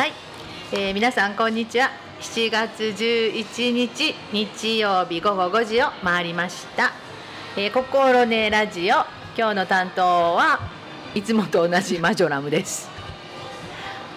[0.00, 0.12] はい、
[0.72, 1.90] えー、皆さんこんにちは。
[2.22, 6.92] 7月11日日曜日午後5時を回りました、
[7.54, 8.94] えー、心ねラジオ。
[9.36, 10.58] 今日の担当は
[11.14, 12.88] いつもと同じマジョラムです。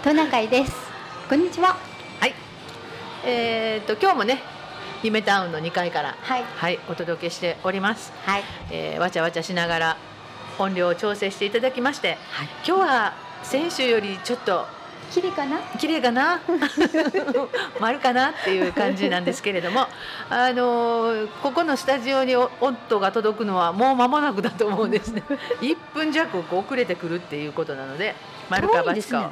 [0.05, 0.71] トナカイです。
[1.27, 1.75] こんにちは。
[2.21, 2.33] はい。
[3.25, 4.41] えー、と今日もね
[5.03, 6.43] 夢タウンの2階からはい。
[6.43, 8.43] はいお届けしております、はい。
[8.71, 9.97] えー、わちゃわちゃしながら
[10.59, 12.17] 音量を調整していただきまして、
[12.65, 13.13] 今日は
[13.43, 14.65] 先週よりちょっと
[15.13, 15.59] 綺麗かな？
[15.77, 16.41] 綺麗かな？
[17.79, 18.29] 丸かな？
[18.31, 19.87] っていう感じなんですけれども。
[20.29, 25.23] あのーここのスタジオにお音が届くのはもう間もなくだと思うんですね。
[25.61, 28.15] 1分弱遅れてくるっていうことなので
[28.49, 29.31] 丸かバチか、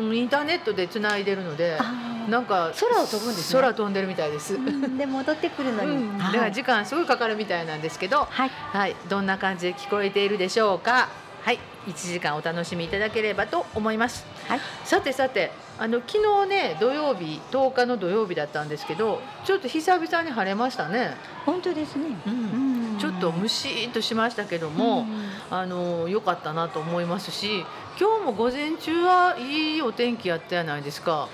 [0.00, 1.84] おインターネットでつないでるのであ
[2.28, 3.60] なんか空を飛ぶんですね。
[3.60, 6.38] 空飛んでるみたいです、うんで戻ってくるのに、うん、だはい。
[6.38, 8.50] から時間すごいかかるみたいなんですけど、はい。
[8.72, 11.08] はい、どんな感じで聞こえているでしょうか？
[11.44, 14.26] はい、1時間お楽しみいただければと思います。
[14.48, 14.60] はい。
[14.84, 21.16] さてさて、あの昨日ね土曜日10日の土曜日だったんですけど、ちょっと久々に晴れましたね。
[21.44, 22.92] 本当ですね、うん。
[22.92, 22.98] うん。
[22.98, 25.30] ちょっとムシーっとしましたけども、うん。
[25.50, 27.64] あの良かったなと思いますし、
[27.98, 31.28] 今日も午前中はいいお天気やったじゃないですか。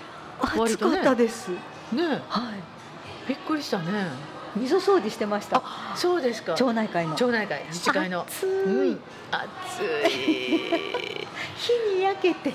[0.56, 1.58] 割暑かったです、ね、
[2.28, 3.28] はい。
[3.28, 4.32] びっくりしたね。
[4.54, 5.62] 味噌掃除してました。
[5.64, 6.54] あ、そうですか。
[6.54, 7.14] 町内会の。
[7.14, 8.22] 町内会自治会の。
[8.22, 11.26] 暑い、うん、暑い。
[11.56, 12.52] 火に焼けて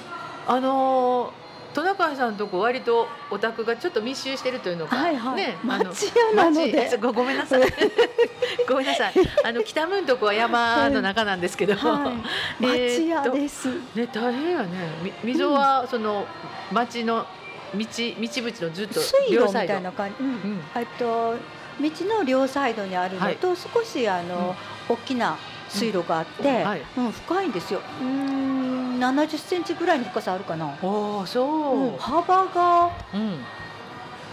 [0.48, 5.36] あのートナカイさんのとこ割とお宅がちょっと密集してるというのか、はいはい。
[5.36, 6.90] ね、あの町屋なので。
[6.90, 6.98] 町。
[6.98, 7.62] ごごめんなさい。
[8.68, 9.14] ごめんなさい。
[9.44, 12.14] あの北ムンとこは山の中なんですけど、は
[12.60, 12.66] い。
[12.66, 14.68] えー町屋です、ね大変やね。
[15.04, 16.26] み溝はその
[16.72, 17.28] 町の
[17.76, 20.30] 道道縁のずっと水路み両サイドたいな感じ、うん。
[20.30, 20.64] うん。
[20.76, 21.36] えっと
[21.80, 24.56] 道の両サイドにあるのと、少しあの、
[24.90, 25.38] 大きな
[25.70, 26.64] 水路があって、うん。
[26.64, 26.82] はい。
[26.98, 27.82] うん深いんですよ。
[28.02, 30.78] うーん、70センチぐらいの深さあるかな。
[30.82, 31.98] おおそう、うん。
[31.98, 33.40] 幅がうん。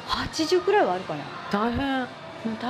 [0.06, 1.24] 80ぐらいはあるかな。
[1.50, 2.06] 大変。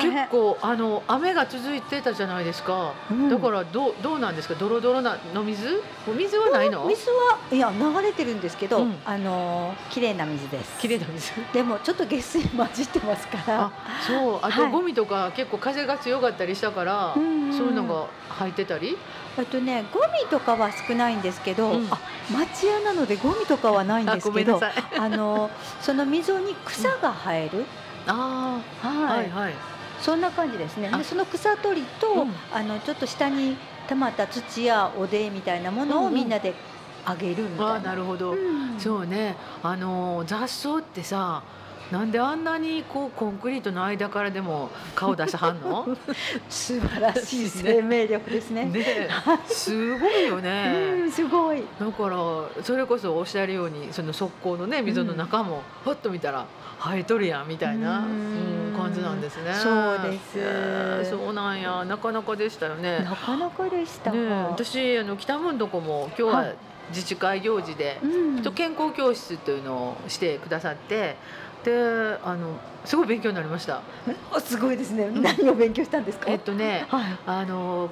[0.00, 3.28] 結構あの雨が続いてたじゃないですか、うん。
[3.28, 4.54] だからどうどうなんですか？
[4.54, 5.82] ドロドロなの水？
[6.08, 6.86] お水はないの？
[6.86, 8.94] 水はいや流れてるんですけど、うん。
[9.04, 10.78] あの綺麗な水です。
[10.78, 11.32] 綺麗な水。
[11.52, 13.62] でもちょっと下水混じってますから。
[13.64, 13.72] あ。
[14.06, 14.38] そう。
[14.42, 14.70] あとはい。
[14.70, 17.52] ゴミとか結構風が強かったりしたから、うんうん。
[17.52, 18.96] そういうのが入ってたり？
[19.36, 21.88] あとねゴミとかは少ないんですけど、うん。
[21.90, 21.98] あ
[22.32, 24.60] 町屋なのでゴミとかはないんあですけど
[24.98, 25.50] あの
[25.80, 27.64] その溝に草が生える、
[28.06, 29.18] ああ、はい。
[29.18, 29.54] はいはい。
[30.00, 30.90] そんな感じですね。
[30.92, 30.98] あ。
[30.98, 32.34] でその草取りと、うん。
[32.52, 33.56] あのちょっと下に
[33.88, 36.06] 溜まった土やおでみたいなものうんうん。
[36.08, 36.54] をみんなで
[37.04, 37.72] あげるみたいな。
[37.74, 38.78] あーなるほど、うん。
[38.78, 39.36] そうね。
[39.62, 41.42] あのー雑草ってさ
[41.94, 45.86] なんであんなにこうコンクリートの間からでも顔出しはんの？
[46.50, 48.64] 素晴らしい 生命力ですね。
[48.64, 49.08] ねえ
[49.46, 51.62] すごいよね、うん、すごい。
[51.78, 56.46] だからそれこそおっしゃるようにその側溝のね溝の中もふっと見たら
[56.82, 59.54] 生えとるやんみたいな、ううんん感じなんですね。
[59.54, 60.18] そうで
[61.04, 62.98] すそうなんやなかなかでしたよね。
[63.04, 64.10] なかなかでした。
[64.10, 66.56] ねえ私あの北門どこも今日ははい
[66.94, 71.16] 自治会行事で、うん、と健康教室というのをしてくださって
[71.64, 73.82] であのすごい勉強になりました。
[74.32, 75.10] あすごいですね。
[75.10, 76.30] 何を勉強したんですか？
[76.30, 77.18] えっとねはい。
[77.26, 77.90] あの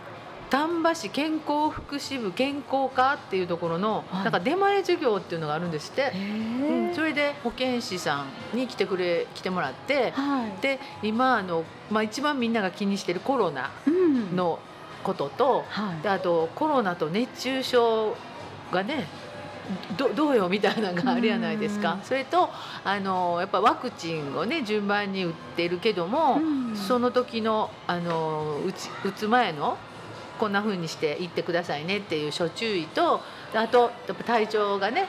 [0.50, 10.60] 丹波市健康福祉部健康課っていうところの、はいなんか出前授業っていうのがあるんですって、へうんえそれで保健師さんに来てくれ来てもらってはい。
[10.60, 14.36] で今あの、まあ、一番みんなが気にしてるコロナうん。
[14.36, 14.58] の
[15.02, 16.02] ことと、はい。
[16.02, 18.14] であとコロナと熱中症
[18.72, 19.06] がね
[19.96, 21.94] どどうよみたいなのがあるじゃないですか。
[21.94, 22.00] うん。
[22.02, 22.50] それと
[22.84, 26.76] あのやっぱワクチンをね順番に打ってるけども、うん。
[26.76, 29.78] その時のあの打ち打つ前の
[30.40, 33.20] こんな風にして行ってくださいねっていう諸注意と
[33.52, 35.08] であとやっぱ体調がねはい。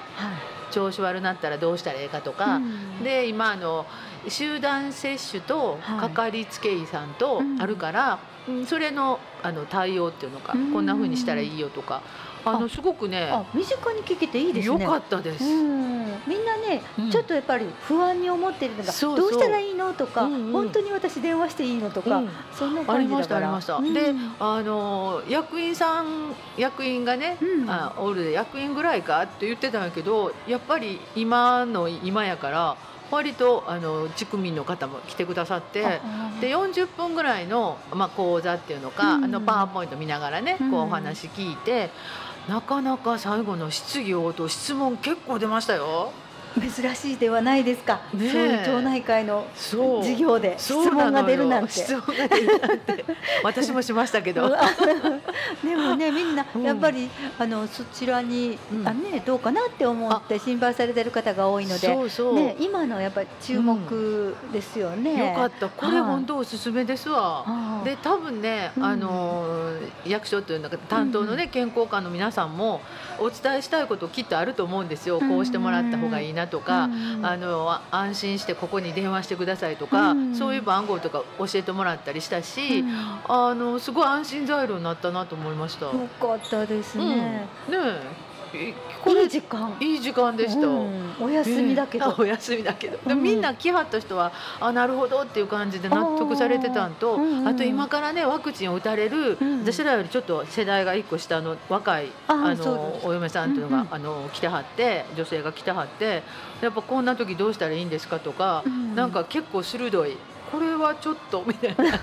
[0.72, 3.03] 調子悪なったらどうしたらいいかとか、うん。
[3.03, 3.85] で今あの
[4.28, 6.00] 集団接種とはい。
[6.00, 7.62] かかりつけ医さんとうん。
[7.62, 10.73] あるから、うんそれのあの対応っていうのか、うん。
[10.73, 12.02] こんな風にしたらいいよとか
[12.45, 14.84] あのあすごくねあ身近に聞けていいですね。
[14.84, 15.43] 良かったです。
[15.43, 17.11] うん、みんなね、うん。
[17.11, 20.51] ちょっとやっぱり不安に思ってるのがどうしたらいいのとか、うんうん。
[20.51, 22.29] 本当に私電話していいのとか、うん。
[22.53, 23.75] そんなありましたあ感じだからりました。
[23.75, 23.93] うん。
[23.93, 27.69] であの役員さん役員がね、うん。
[27.69, 32.78] あおるで役員ぐらいかって言ってたんやけどやっぱり今の今やから
[33.11, 35.85] 割とあの地区民の方も来てくださって。
[35.85, 39.23] あで40分ぐらいの、まあ、講座っていうのか、うん。
[39.25, 40.72] あのパワーポイント見ながらね、うん。
[40.72, 41.89] こうお話聞いて
[42.47, 46.11] なかなか最後の質疑応答質問結構出ましたよ。
[46.59, 48.32] 珍しいではないですか、ねえ。
[48.32, 51.73] そういう町内会の授業で質問が出るなんて。
[53.44, 54.50] 私もしましたけど。
[55.64, 56.64] でもねみんなうん。
[56.64, 57.09] やっぱり、
[57.40, 58.88] あのそちらに、うん。
[58.88, 65.29] あねどうかなって思って心配されてる方が多いのでね、今のやっぱり注目ですよね。
[65.29, 65.67] よかった。
[65.70, 67.46] これはい本当おすすめですわ。
[67.84, 68.85] で多分ね、うん。
[68.85, 69.73] あの
[70.06, 72.82] 役所というのか担当のね、健康官の皆さんも
[73.20, 80.35] お伝えしたいこときっとあると思うんですよ、こうしてもらった方がいいなとか、うんあのあ安心してここに電話してくださいとか、うん。
[80.35, 83.19] そういう番号とか教えてもらったりしたし、うん。
[83.28, 85.85] あのすごい安心材料になったなと思いました。
[85.85, 88.22] よかったですうん、ねね。
[88.53, 88.73] ええ
[89.03, 89.76] これいい時間。
[89.79, 90.67] いい時間でした。
[90.67, 91.16] うん。
[91.20, 92.05] お休みだけど。
[92.05, 93.23] ええあお休みだけど、でうん。
[93.23, 97.58] みんな来はった人はあなるほどっていう感じで納得されてたんとあ,、あーうんうん。
[97.58, 99.59] と今からねワクチンを打たれる、うん。
[99.64, 103.94] 私らよりちょっと世代が一個下の若いあのお嫁さんっていうのが、うんうん。
[103.94, 106.23] あの来てはって女性が来てはって
[106.61, 108.96] やっぱこんな時どうしたらいいんですかとか、うん。
[108.96, 110.17] なんか結構鋭い。
[110.52, 111.99] これはちょっとみたいな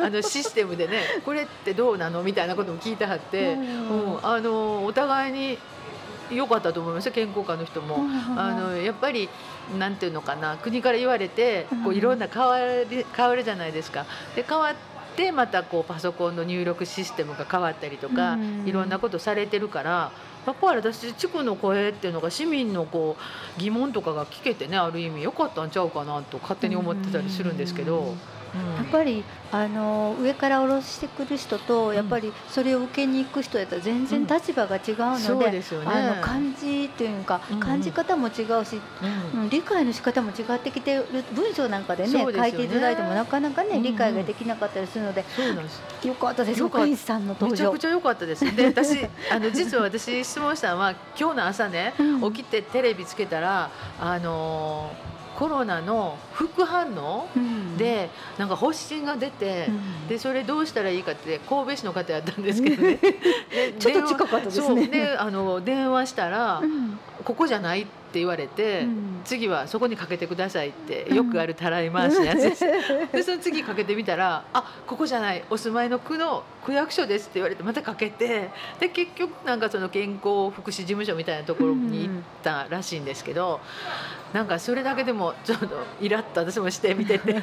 [0.06, 3.60] あのシステムでねこれってどうなのみたいなことも聞いてはって、うん。
[3.60, 5.58] うんあのお互いに
[6.34, 7.96] 良かったと思いますよ健康科の人も。
[7.96, 9.28] うんあのやっぱり
[9.78, 12.58] なんていうのかな国から言われてこううんいろんな変わ
[12.88, 14.06] り変わるじゃないですか。
[14.34, 14.74] で変わっ
[15.16, 20.12] てまたこうパソコンの入力システムが変わったりとか、うんいろんなことされてるから
[20.46, 23.16] やっぱり私地区の声っていうのが市民のこ
[23.56, 28.14] う疑問とかが聞けてねある意味良かったんちゃうかなと勝手に思ってたりするんですけど。
[28.54, 35.86] やっぱりあの上から下ろしてくる人と、やっぱりそれを受けに行く人やったら全然立場が違うので,、そうですよね。
[35.86, 38.80] あの感じっていうか、感じ方も違うし、
[39.34, 39.40] うん。
[39.42, 41.04] うん理解の仕方も違ってきてる
[41.34, 45.82] 文章なんかでね書いていただいてもなかなかね、理解ができなかったりするので、そうなんです。
[46.06, 46.60] よかったです。
[46.60, 47.78] よかった岡西さんの登場めちゃく。
[47.78, 48.56] ちゃ良かったです。
[48.56, 52.32] で、 私あの実は私質問したのは今日の朝ね、うん。
[52.32, 53.70] 起きてテレビつけたら
[54.00, 55.11] あのー
[55.42, 57.76] コロナの副反応うん。
[57.76, 59.66] でなんか発疹が出て。
[59.68, 60.08] うん。
[60.08, 62.94] でそれどうしたらいいかって神戸市の方やったんですけどね。
[62.94, 64.86] で ちょっと近かったですね。
[64.86, 66.96] であの電話したら、うん。
[67.24, 72.64] ここじゃないって言われて、うん次はそこにかけてくださいってよくあるたらい回しのやつ です。
[73.12, 78.50] でその次かけてみたら「あここじゃないお住まいの区の区役所です」って言われてまたかけて
[78.80, 82.12] で結局なんかその健康福祉事務所みたいなところに行っ
[82.42, 83.60] たらしいんですけど、
[84.32, 85.68] なんかそれだけでもちょっと
[86.00, 87.42] イラッと私もして見てて。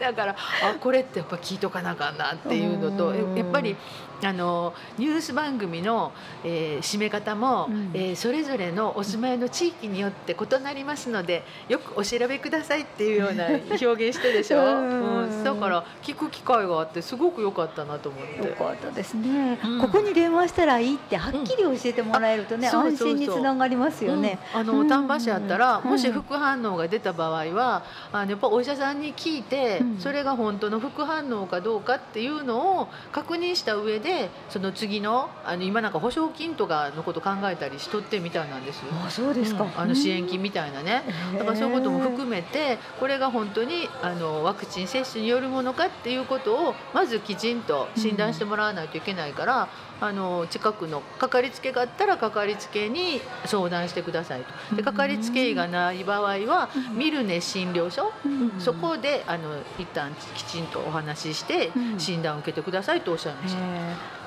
[0.00, 3.76] だからあこれってやっぱ聞いとかなあかんなっていうのとうんやっぱり
[4.24, 6.12] あのニュース番組の、
[6.44, 7.90] えー締め方も、うん。
[7.94, 13.46] えーそれぞれのお住まいの地域によって異なりますのでよくお調べくださいっていうような
[13.80, 15.22] 表現してでしょ、うん。
[15.22, 18.48] うん、だから聞く機会があってすごく良かったなと思って。
[18.48, 19.80] よかったですね、うん。
[19.80, 24.38] ここに電話したらいいってはっきり教えてもらえるとね、安心につながりますよね。
[24.54, 24.60] うん。
[24.60, 25.90] あの丹波市やったら、うん。
[25.90, 27.82] もし副反応が出た場合は
[28.12, 29.98] あのやっぱお医者さんに聞いて、うん。
[29.98, 34.11] それが本当の副反応かどうかっていうのを確認した上で
[34.48, 38.84] その次のあの今なんか保証金とかのこと考えたりしとってみたいなんですよ。
[39.04, 41.02] あそうですか、うんあの支援金みたいなね、
[41.38, 49.68] だからそういうことも含めてこれが本当にあのワクチン接種によるものかっていうことをまずきちんと診断してもらわないといけないから、
[50.00, 54.76] あの近くのかかりつけがあったらかかりつけに相談してくださいと。
[54.76, 56.98] でかかりつけ医がない場合はうん。
[56.98, 58.12] 見るね診療所。
[58.24, 58.52] うん。
[58.58, 62.00] そこであの一旦きちんとお話ししてうん。
[62.00, 63.60] 診断を受けてくださいとおっしゃいました。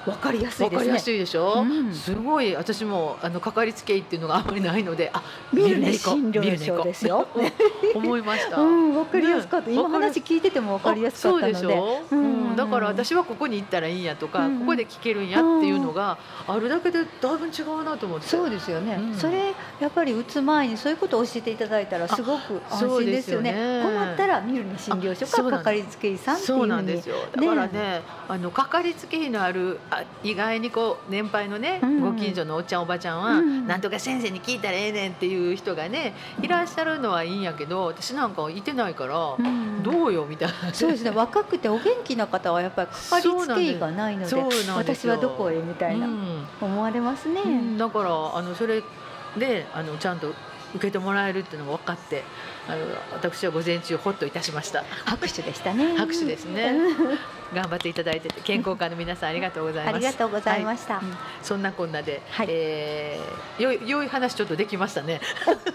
[0.07, 0.80] えーわかりやすいわですね。
[0.80, 1.94] かりやすいでしょ、うん。
[1.94, 2.56] すごい。
[2.56, 7.28] 私もあのかかりつけ医っていうのがあんまりないのであ見るね診療所ですよ。
[7.95, 8.57] 思いました。
[8.57, 9.69] うん、わかりやすかった。
[9.69, 11.57] ね今話聞いててもわかりやすかったので。
[11.57, 12.52] あそうでしょ、ううん。
[12.54, 18.28] ん、だから私はここに行ったらいいんやとか、うんここで聞けるんやっていうのがあるだけでだいぶ違うなと思って。
[18.28, 19.16] そうですよね、うん。
[19.16, 23.81] それやっぱり打つ前にそういうことを教えていただいたらすごく安心ですよね。
[23.83, 26.45] 困ったら見るに診療所かかかりつけ医さんっていう。
[26.45, 27.16] ふそううになんですよ。
[27.35, 32.02] だからねあのかかりつけ医のあるあ意外にこう年配のね、うん。
[32.02, 33.68] ご近所のおっちゃんおばちゃんは、うん。
[33.68, 39.83] なんとか先生に聞いたらええねんっていう人がねいらっしゃるのはいいんやけど私なんかいてないから、うん。
[39.83, 41.11] どうよみたいな、そうですね。
[41.11, 44.35] 若くてお元気な方はやっぱりかかりつけ医がないので
[44.75, 45.11] 私よ。
[45.11, 46.45] はどこへみたいなうん。
[46.61, 47.78] 思われますね、うん。
[47.78, 48.81] だからあのそれ
[49.37, 50.30] であのちゃんと
[50.73, 52.23] 受けてもらえるっていうのが分かって
[52.68, 54.84] あの私は午前中ほっといたしました。
[55.06, 55.95] 拍手でしたね。
[55.98, 56.72] 拍手ですね。
[56.72, 57.18] うん
[57.54, 59.95] 頑張っていただいてて健康科の皆さんありがとうございます。
[59.95, 61.06] ありがとうございました、はい。
[61.06, 61.14] うん。
[61.44, 62.48] そんなこんなで、はい。
[62.50, 65.22] えーよい良い話ちょっとできましたね。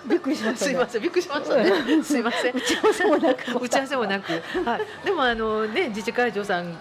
[0.09, 0.73] びっくりしましたね。
[0.73, 1.03] すいません。
[1.03, 2.03] びっくりしましたね。
[2.03, 2.57] すいません。
[2.57, 3.65] 打ち合わせもなく。
[3.65, 4.33] 打ち合わせもなく、
[4.65, 6.77] はい、でもあのね自治会長さん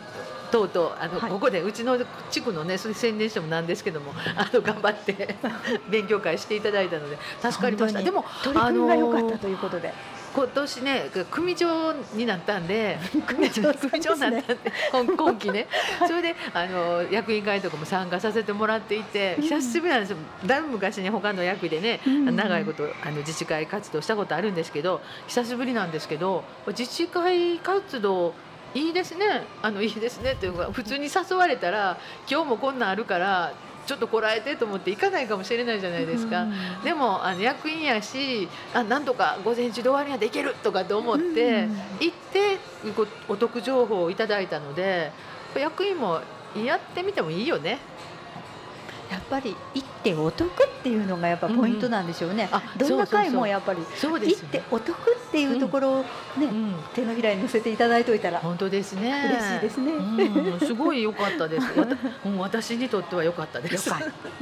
[0.49, 1.31] とうとうあの、はい。
[1.31, 1.97] ここでうちの
[2.29, 5.35] 地区のね宣伝してもなんですけども あの頑張って
[5.89, 8.01] 勉強会していただいたので助かりました。
[8.01, 9.93] でも取り組みが良かったということで、
[10.33, 15.67] 今年ね組長になったんで 組長組長になったんで今今期ね。
[16.07, 19.43] それであの役員会とかも参加させてもらっていてうん。
[19.43, 20.17] 久しぶりなんですよ。
[20.45, 22.35] だいぶ昔ね他の役でねうん。
[22.35, 28.33] 長いことあの自治会活動したことあるんですけど久しぶりなんですけど自治会活動
[28.73, 31.97] いいですねあのいいですねっていうか普通に誘われたら
[32.29, 33.53] 今日もこんなんあるから
[33.85, 36.43] ちょっとこらえてと思って行かないかもしれないじゃないですか。
[36.43, 42.57] うんでもあの役員やしあなんとか午前中で終わりにはできるとかと思って、うん行って
[42.95, 45.11] こお得情報をいただいたので
[45.55, 46.21] 役員も
[46.55, 47.79] やってみてもいいよね。
[49.09, 52.49] やっぱり行ってお得っていうのがやっぱポイントなんでしょうね。
[52.51, 54.59] うんあどんな回もやっぱりそうですよね。
[54.59, 56.03] てお得っていうところを
[56.37, 59.11] ね、うん手のひらに乗せていただいておいたら本当ですね。
[59.29, 59.91] 嬉しいですね。
[59.93, 61.67] うん、すごい良かったです。
[62.39, 63.89] 私にとっては良かったです。
[63.89, 63.93] い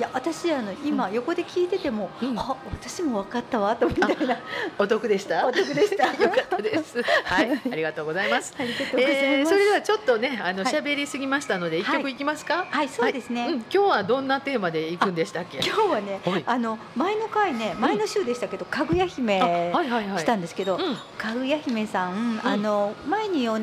[0.02, 4.38] や私あの今横で聞いてても、うんあ私も分かったわとみたいな
[4.78, 5.46] お得でした？
[5.48, 6.06] お得でした。
[6.24, 7.02] 良 かったです。
[7.24, 8.54] はい、ありがとうございます。
[8.58, 9.12] ありがとうござい。
[9.12, 12.66] えー、それではちょっとね、あのはい喋りすぎましたので、一曲はいいきますか？
[12.70, 13.48] はいそうですね。
[13.48, 15.44] うん、今日はどんなテーマで行くんでした。
[15.54, 16.44] 今日はね、はい。
[16.46, 19.40] あの前の回ね前の週でしたけど、かぐや姫。
[19.40, 23.58] したんですけど、うん、かぐや姫さん、あの前にお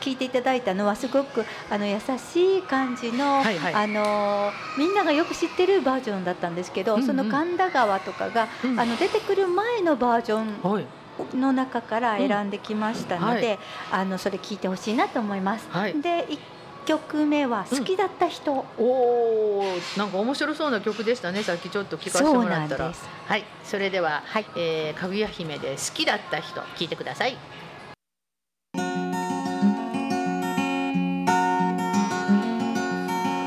[0.00, 3.74] 聞いていただいたのはすごくあの優しい感じの、はいはい。
[3.74, 7.06] あのみんながよく知ってるバージョンだったんですけど、うんうん。
[7.06, 8.80] その神田川とかが、うん。
[8.80, 10.86] あの出てくる前のバージョンはい。
[11.34, 13.58] の中から選んできましたので、
[13.90, 15.66] あのそれ聞いてほしいなと思います。
[15.70, 15.94] はい。
[16.00, 16.38] で一
[16.86, 19.64] 曲目は好きだった人、おお、
[19.98, 21.42] なんか面白そうな曲でしたね。
[21.42, 22.84] さっきちょっと聞かせてもらったら。
[22.84, 23.08] なんです。
[23.26, 27.36] はい、それでは、はいえー、かぐや姫で好きだった人聞いてください。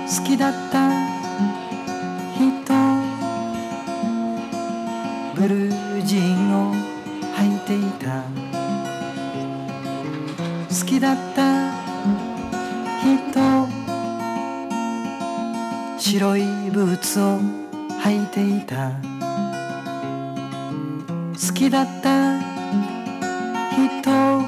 [0.10, 0.90] 好きだった
[2.38, 2.62] 人
[5.36, 6.76] ブルージーンを
[7.36, 8.24] 履いていた
[10.68, 11.59] 好きだった人
[16.12, 17.40] 白いブーツを
[18.02, 18.94] 履いていた。
[21.34, 22.40] 好きだった
[23.72, 24.42] 人。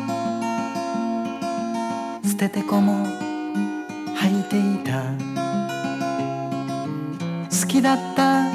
[2.27, 3.05] 捨ててこも
[4.15, 5.03] 履いていた。
[7.47, 8.49] 好きだった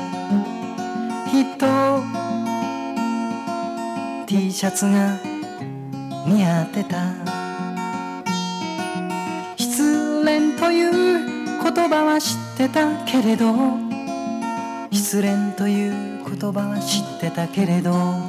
[1.29, 2.03] 人。
[4.27, 5.17] T シャツが
[6.27, 7.36] 似合ってた。
[11.88, 13.55] 言葉は知ってたけれど。
[14.90, 18.25] 失恋という言葉は知ってたけれど。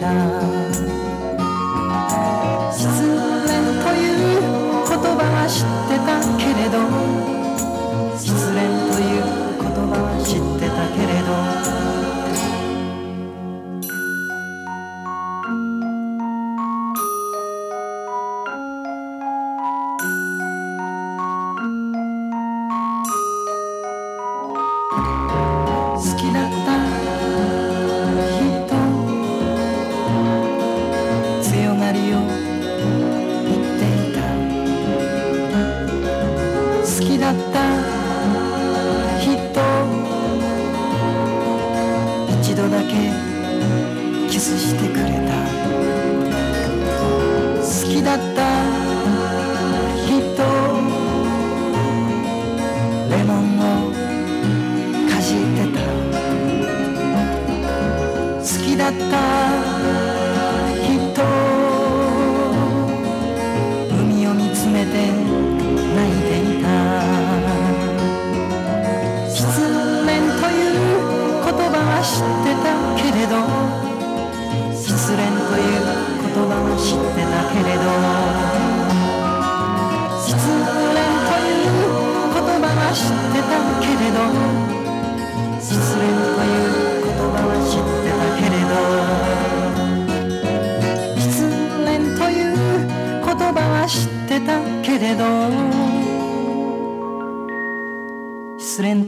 [0.00, 0.59] 食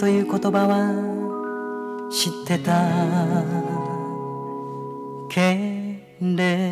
[0.03, 2.91] という言葉は知ってた。
[5.31, 6.72] けれ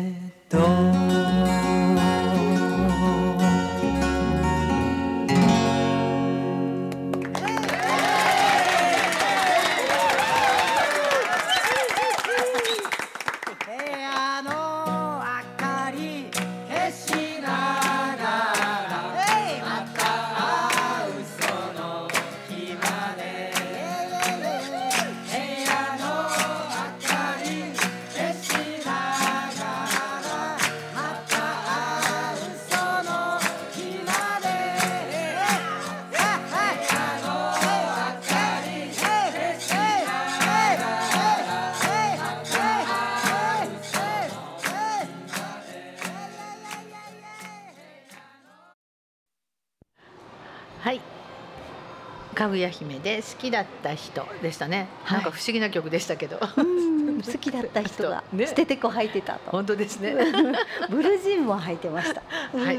[53.21, 54.87] で好きだった人でしたね。
[55.03, 56.39] はいなんか不思議な曲でしたけど。
[56.57, 60.15] うん 好きだった人が ね捨ててこ履いてたと本当ですね。
[60.89, 62.23] ブルージーンも履いてました。
[62.57, 62.77] はい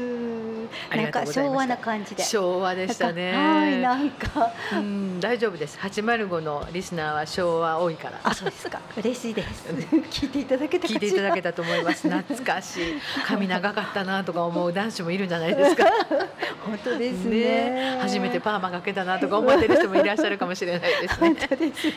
[0.95, 2.23] なんか昭和な感じで。
[2.23, 3.33] 昭和でしたね。
[3.33, 4.51] はい、なんか。
[4.73, 5.77] うん、大丈夫です。
[5.79, 8.19] 805のリスナーは昭和多いから。
[8.23, 8.79] あ、そうですか。
[8.97, 9.65] 嬉しいです。
[10.11, 12.09] 聞いていただけた聞いていただけたと思います。
[12.09, 13.01] 懐かしい。
[13.25, 15.85] 髪長かったなとか思う男子もいるんじゃないですか。
[16.65, 17.97] 本当ですね。
[18.01, 21.35] 初めてパーマかけたなとか思ってる人もいらっしゃるかもしれないですね。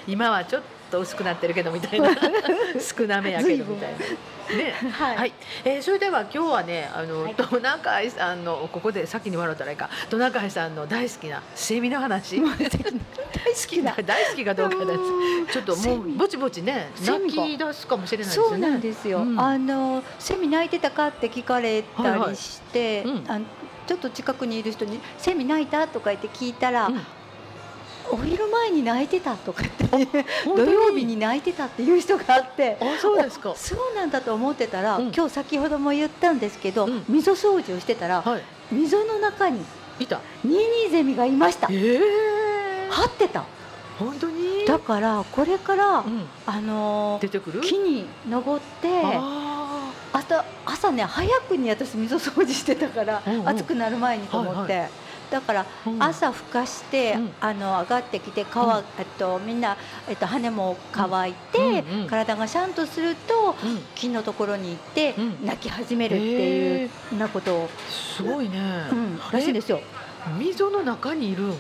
[0.07, 2.11] 今はちょっと薄くなってるけどみたいな
[2.81, 3.99] 少なめやけどみたいな。
[4.55, 5.33] ね、はいはい、
[5.65, 9.91] えー、それでは今日はねあの、はいトナカイさんのここで先に笑ったらいいか。
[10.11, 12.41] トナカイさんの大好きなセミの話。
[12.43, 12.57] 大好
[13.69, 13.95] きな。
[14.05, 15.53] 大好きかどうかです。
[15.53, 18.51] ちょっともうぼちぼちね泣き出すかもしれないですよね。
[18.51, 19.19] そうなんですよ。
[19.19, 19.41] うん。
[19.41, 23.17] あのセミ鳴いてたかって聞かれたりして、はいはい。
[23.19, 23.45] うんあの
[23.87, 27.01] ちょっと近くにいる人にセミ鳴いたとか言って聞いたら、うん
[28.11, 32.77] お昼前に泣いてたとか言って土曜日に泣いてたっていう人があって。
[32.81, 33.55] あそうですか。
[33.57, 35.13] そうなんだと思ってたら、うん。
[35.13, 37.05] 今日先ほども言ったんですけど、うん。
[37.09, 38.43] 溝掃除をしてたら、はい。
[38.73, 39.61] 溝の中に
[39.99, 40.21] いた。
[40.45, 41.69] ニーニーゼミがいました。
[41.71, 43.45] ええ張ってた。
[43.99, 44.65] 本当に？
[44.67, 46.27] だからこれから、うん。
[46.47, 47.61] あの出てくる？
[47.61, 53.49] 木に登ってあ朝朝ね早くに私溝掃除してたから、うんうん。
[53.49, 54.91] 暑くなる前にと思って、はい
[55.31, 55.67] だから
[55.99, 57.31] 朝ふかして、うん。
[57.41, 58.85] あの上がってきて皮、うん。
[58.99, 59.77] えっとみんな
[60.09, 62.07] えっと羽も乾いて、うん。
[62.07, 63.79] 体がシャンとするとうん。
[63.95, 65.47] 木のところに行って、うん。
[65.47, 68.59] 泣き始めるっていうなことを、すごいね、
[68.93, 69.81] うん、らしいんですよ。
[69.81, 70.07] え
[70.39, 71.55] 溝の中にいるん？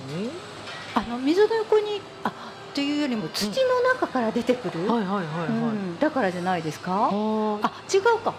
[0.94, 2.33] あの水の横にあ
[2.74, 5.98] というよりも土の中から出てくる、はいはいはいはい、うん。
[5.98, 7.11] だからじゃないですか？
[7.12, 7.72] あ。
[7.92, 8.35] 違うか。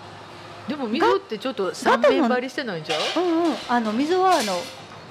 [0.67, 3.23] でも溝ってちょっと三面張りしてないんちゃう？
[3.23, 4.53] うんうん、あの水はあの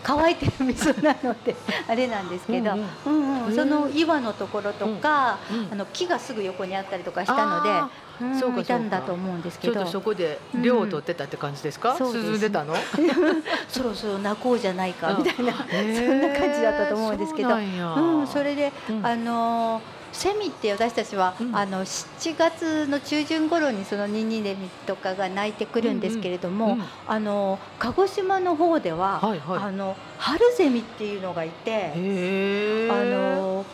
[0.06, 1.56] 乾いてる水なので
[1.88, 3.12] あれなんですけど、ううん。
[3.12, 3.50] んうん。
[3.50, 5.68] へえその岩のところとか、うん。
[5.72, 7.82] あの木がすぐ横にあったりとかしたので
[8.18, 8.60] そうかそうか。
[8.60, 9.74] いたんだと思うんですけど。
[9.74, 12.74] ちょっとそこで量を取ってたって感じですか、そうんでたの？
[13.68, 17.48] そろそろ泣こうじゃないかうんみたいな、そんな感じだったと思うんですけど。
[17.50, 19.04] そうなんそれで、うん。
[19.06, 21.54] あのーセミって私たちは、うん。
[21.54, 29.58] あの7月の中旬頃にそのニンニネミとかが鳴いてくるんですけれども、うんあの鹿児島の方では、はいはい。
[29.58, 33.64] あの春ゼミっていうのがいて、あの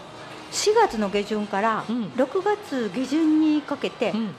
[0.51, 2.07] 4月の下旬からうん。
[2.17, 4.35] 6月下旬にかけてうん。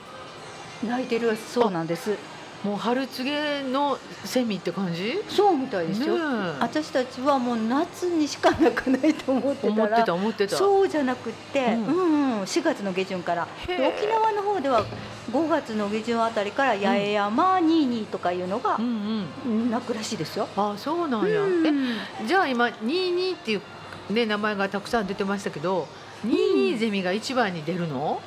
[0.88, 2.18] 鳴いてるそうなんです。
[2.64, 5.20] もう春告げのセミって感じ？
[5.28, 6.16] そうみたいですよ。
[6.16, 6.60] ねえ。
[6.60, 10.56] 私たちはもう夏にしかなくないと思って思ってたらた思ってた。
[10.56, 13.46] そうじゃなくって、ううんんうん4月の下旬から。
[13.68, 14.84] 沖縄の方では
[15.30, 19.70] 5月の下旬あたりから八重山ニーニーとかいうのがうんうん。
[19.70, 20.48] 鳴くらしいですよ。
[20.56, 21.66] あそうなんや、うん。
[21.66, 23.62] えじゃあ今22っていう
[24.10, 25.86] ね名前がたくさん出てましたけど
[26.26, 28.22] 22ゼミが一番に出るの？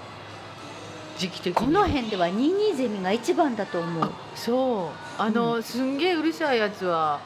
[1.17, 1.65] 時期的に。
[1.65, 4.03] この辺ではニーニーゼミが一番だと思う。
[4.03, 4.09] あ。
[4.35, 5.21] そう。
[5.21, 7.19] あの、うすんげえうるさいやつは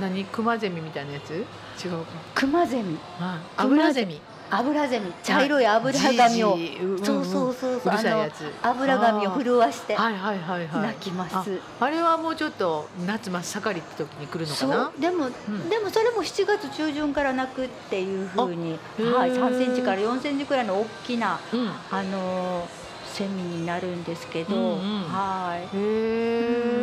[0.00, 0.24] 何？
[0.24, 1.32] クマゼミみたいなやつ？
[1.34, 2.12] 違うか。
[2.34, 3.38] クマゼミ、はい。
[3.56, 4.20] 油ゼミ。
[4.54, 6.94] 油ゼミ、茶色い油紙を、じいじい。
[6.94, 8.30] うそうそうそうそう、うるさいあの
[8.62, 10.82] 油紙を震わしてはいはいはいはい。
[10.88, 11.58] 鳴きます。
[11.80, 15.00] あれはもうちょっと夏真っ盛りって時に来るのかそなう。
[15.00, 15.32] でも、ん。
[15.70, 18.78] でもそれも7月中旬から鳴くっていうふうに、
[19.14, 21.70] はい、3センチから4センチくらいの大きなうん。
[21.90, 22.81] あのー
[23.12, 25.02] セミになるんですけど、うんうん。
[25.04, 25.62] はい。
[25.62, 25.68] へ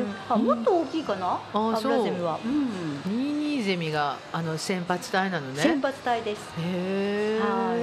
[0.02, 2.48] えあもっと大きいかな、あ油ゼミは、う。
[2.48, 5.62] ん、ニーニーゼミがあの先発隊なのね。
[5.62, 6.42] 先発隊です。
[6.60, 7.76] へえは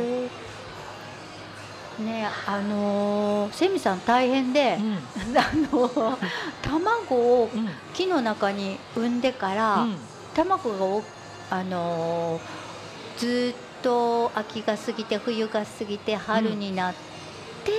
[1.99, 4.95] ねあのーセミさん大変で、うん。
[5.37, 6.17] あのー
[6.63, 9.97] 卵をうん木の中に産んでから、うん。
[10.35, 11.03] 卵がお
[11.51, 16.95] あのーずっと秋が過ぎて冬が過ぎて春になっ
[17.65, 17.71] て、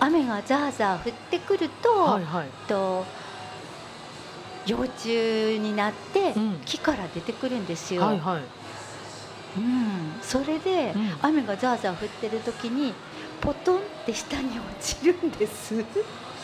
[0.00, 2.48] 雨がザーザー降ってくると,、はいはい。
[2.66, 3.04] と
[4.66, 6.60] 幼虫になってうん。
[6.64, 8.02] 木から出てくるんですよ。
[8.02, 8.42] はいはい。
[9.56, 11.16] うん、それで、うん。
[11.22, 12.92] 雨がザーザー降ってる時に
[13.40, 15.84] ポトンって下に落ちるんです。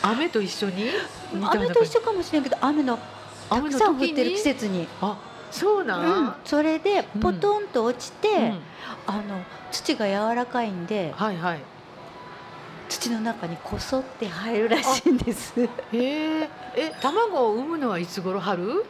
[0.01, 0.89] 雨と一緒に？
[1.49, 2.97] 雨と一緒かもしれんけど雨の
[3.49, 4.87] たくさん降ってる季節に。
[5.01, 5.17] あ
[5.51, 7.21] そうなうんん、それでうん。
[7.21, 8.59] ポトンと落ちて、うん。
[9.07, 9.39] あの
[9.71, 11.59] 土が柔らかいんではいはい
[12.87, 15.53] 土の中にこそって入るらしいんです。
[15.61, 18.83] へええ卵を産むのはいつ頃春？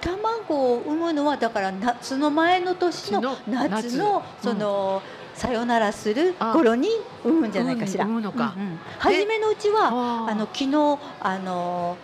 [0.00, 4.48] 卵を産むのはだから夏の前の年のの夏の夏。
[4.48, 5.02] その、
[5.34, 6.88] さよならする頃に
[7.24, 8.04] 産むんじゃないかしら。
[8.04, 8.54] 産む産むのか。
[8.56, 11.96] うんうん初めのうちはああの昨日あの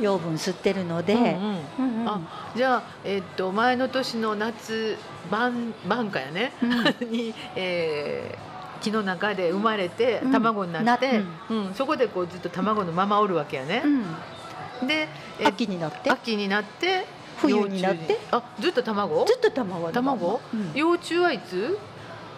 [0.00, 1.30] 養分吸ってるので、うんうん。
[1.30, 2.08] うんうん。
[2.08, 2.20] あ
[2.56, 4.96] じゃあ、えっと前の年の夏
[5.30, 6.70] 晩晩夏やね、うん。
[7.10, 10.32] に、えー木の中で生まれてうん。
[10.32, 11.74] 卵になって、なうん。
[11.74, 13.82] そこでこうずっと卵のままおるわけやね。
[13.84, 14.84] う。
[14.84, 14.86] ん。
[14.86, 15.08] で、
[15.40, 16.10] え秋になって？
[16.10, 17.04] 秋になって
[17.38, 18.18] 冬になって？
[18.30, 19.24] あずっと卵？
[19.26, 20.40] ずっと卵卵？
[20.54, 20.72] うん。
[20.74, 21.78] 幼虫はいつ？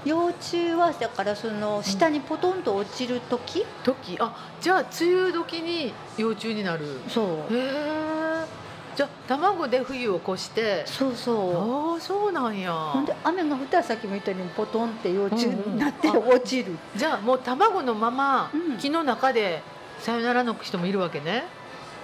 [0.05, 4.16] 幼虫はだからその下にポトンと落ちる時、時。
[4.18, 4.90] あじゃあ梅
[5.24, 7.00] 雨時に幼虫になる。
[7.09, 7.55] そう。
[7.55, 8.10] へえ
[9.00, 10.82] じゃあ卵で冬を越して。
[10.84, 11.94] そうそう。
[11.94, 12.70] ああそうなんや。
[12.70, 16.16] ほんで雨が降ったらさっきも言ったようにポトンって幼虫になってうん。
[16.16, 18.76] うん落ちる、じゃあもう卵のままうん。
[18.76, 19.62] 木の中で
[20.00, 21.44] さよならの人もいるわけね。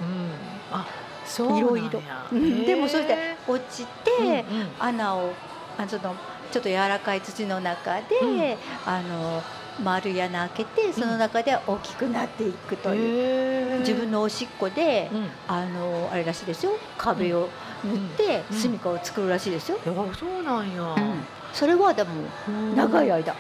[0.01, 0.31] うん、
[0.73, 0.87] あ
[1.27, 1.65] そうなんや。
[1.65, 2.03] いろいろ。
[2.33, 2.65] うん。
[2.65, 4.69] でもそしてへ落ちて、ーうんうん。
[4.79, 5.35] 穴を
[5.77, 6.17] あその
[6.51, 8.57] ちょっと柔らかい土の中で、うん。
[8.87, 9.43] あの
[9.83, 13.79] 丸い穴開けてその中で大きくなっていくという、へー。
[13.81, 15.29] 自分のおしっこで、うん。
[15.49, 16.73] あのあれらしいですよ。
[16.97, 17.49] 壁を
[17.85, 18.57] 塗ってうん。
[18.57, 20.83] 住処を作るらしいですよ、いやそうなんや。
[20.83, 21.25] うん。
[21.53, 22.11] それはでも
[22.49, 22.77] うん。
[22.77, 23.35] 長い間、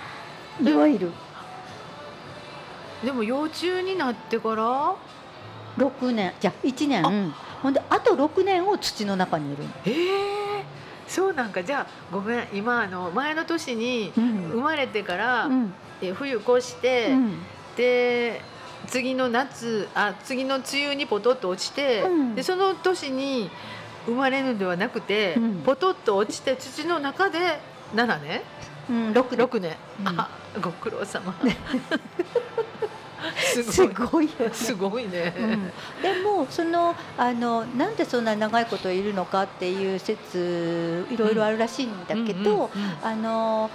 [0.62, 1.12] いわゆる。
[3.05, 4.94] でも幼虫になってから
[5.79, 6.33] ？6年。
[6.40, 7.33] じゃあ1年。
[7.62, 9.70] ほんであと6年を土の中にいるの。
[9.87, 9.90] え
[10.61, 10.64] え
[11.09, 11.62] そうなんか。
[11.62, 12.49] じゃあごめん。
[12.53, 14.49] 今あの前の年にうん。
[14.51, 17.38] 生まれてから、うんえ冬越して、うん。
[17.76, 18.40] で
[18.87, 22.35] 次の夏あ次の梅雨にポトッと落ちて、うん。
[22.35, 23.50] でその年に
[24.06, 25.54] 生まれるのではなくて、うん。
[25.62, 27.59] ポトッと落ちて土の中で
[27.94, 28.42] 7年？
[28.88, 29.46] うん、6年。
[29.46, 30.28] 6年、うんあ
[30.62, 31.35] ご苦労様。
[33.35, 35.72] す すごいすごいね、うん。
[36.02, 42.70] でもそのあのなんでそんな長いこといるのかっていう説いろいろあるらしいんだけど、
[43.02, 43.70] あの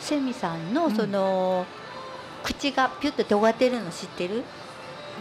[0.00, 0.94] セミさんのうん。
[0.94, 1.66] その、
[2.42, 4.44] 口がピュッと尖ってるの知ってる？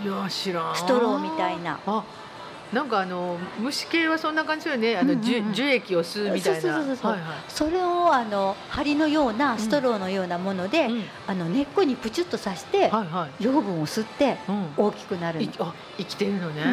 [0.04, 0.76] いや知らん。
[0.76, 1.80] ストローみたいな。
[1.86, 2.04] あ
[2.73, 4.97] なんかあの虫系はそんな感じよね。
[4.97, 5.54] あの、うんうんうん。
[5.54, 6.84] 樹樹液を吸うみたいな。
[7.47, 11.04] それをあの針のようなストローのようなもので、うん。
[11.28, 13.43] あの根っこにプチュッと刺して、はいはい。
[13.43, 14.67] 養分を吸ってうん。
[14.78, 15.45] 大きくなるの。
[15.45, 16.63] いあ生きてるのね、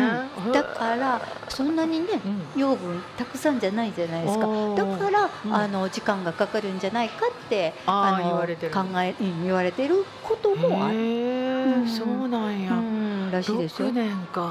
[0.46, 0.52] うん。
[0.52, 2.06] だからそんなにね
[2.54, 2.60] うん。
[2.60, 4.46] 養分たくさんじゃないじゃないですか。
[4.46, 5.54] だから、うん。
[5.54, 8.72] あの時間がかかるんじゃないかってあーの言われてる。
[8.72, 13.88] 考えうん言われてることもある、そうなんや、うん、らしいですよ。
[13.88, 13.92] 6。
[13.92, 14.42] 年うか、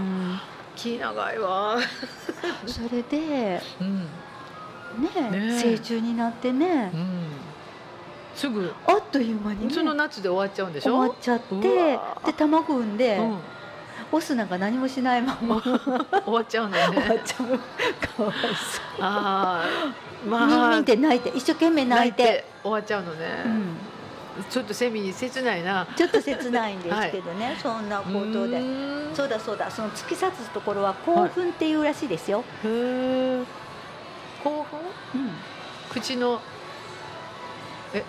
[0.00, 0.40] ん、
[0.82, 1.78] 気長いわ。
[2.66, 4.08] それでねうん、ね
[5.32, 6.90] え成虫になってね。
[6.92, 7.26] うん、
[8.34, 9.72] すぐあっという間にね。
[9.72, 10.94] その夏で終わっちゃうんでしょ？
[10.96, 13.38] 終わっちゃってで卵産んで、うん、
[14.10, 15.62] オスなんか何もしないまま。
[15.62, 15.78] 終
[16.24, 17.58] 終わっちゃうのわっねちゃう。
[18.16, 19.00] かわいそう。
[19.00, 19.66] ああ
[20.24, 20.78] ミまあ。
[20.80, 23.76] って泣いて一生懸命泣いて終わっちゃうのね、うん、
[24.48, 25.86] ちょっとセミ切ないな。
[25.96, 28.60] ちょっと切ないんですけどね、そんなことうで
[29.14, 29.70] そうだそうだ。
[29.70, 33.44] その突き刺すところは興奮っていうらしいですよ、へえ
[34.42, 34.78] 興奮？
[35.14, 35.30] うん、
[35.90, 36.40] 口の？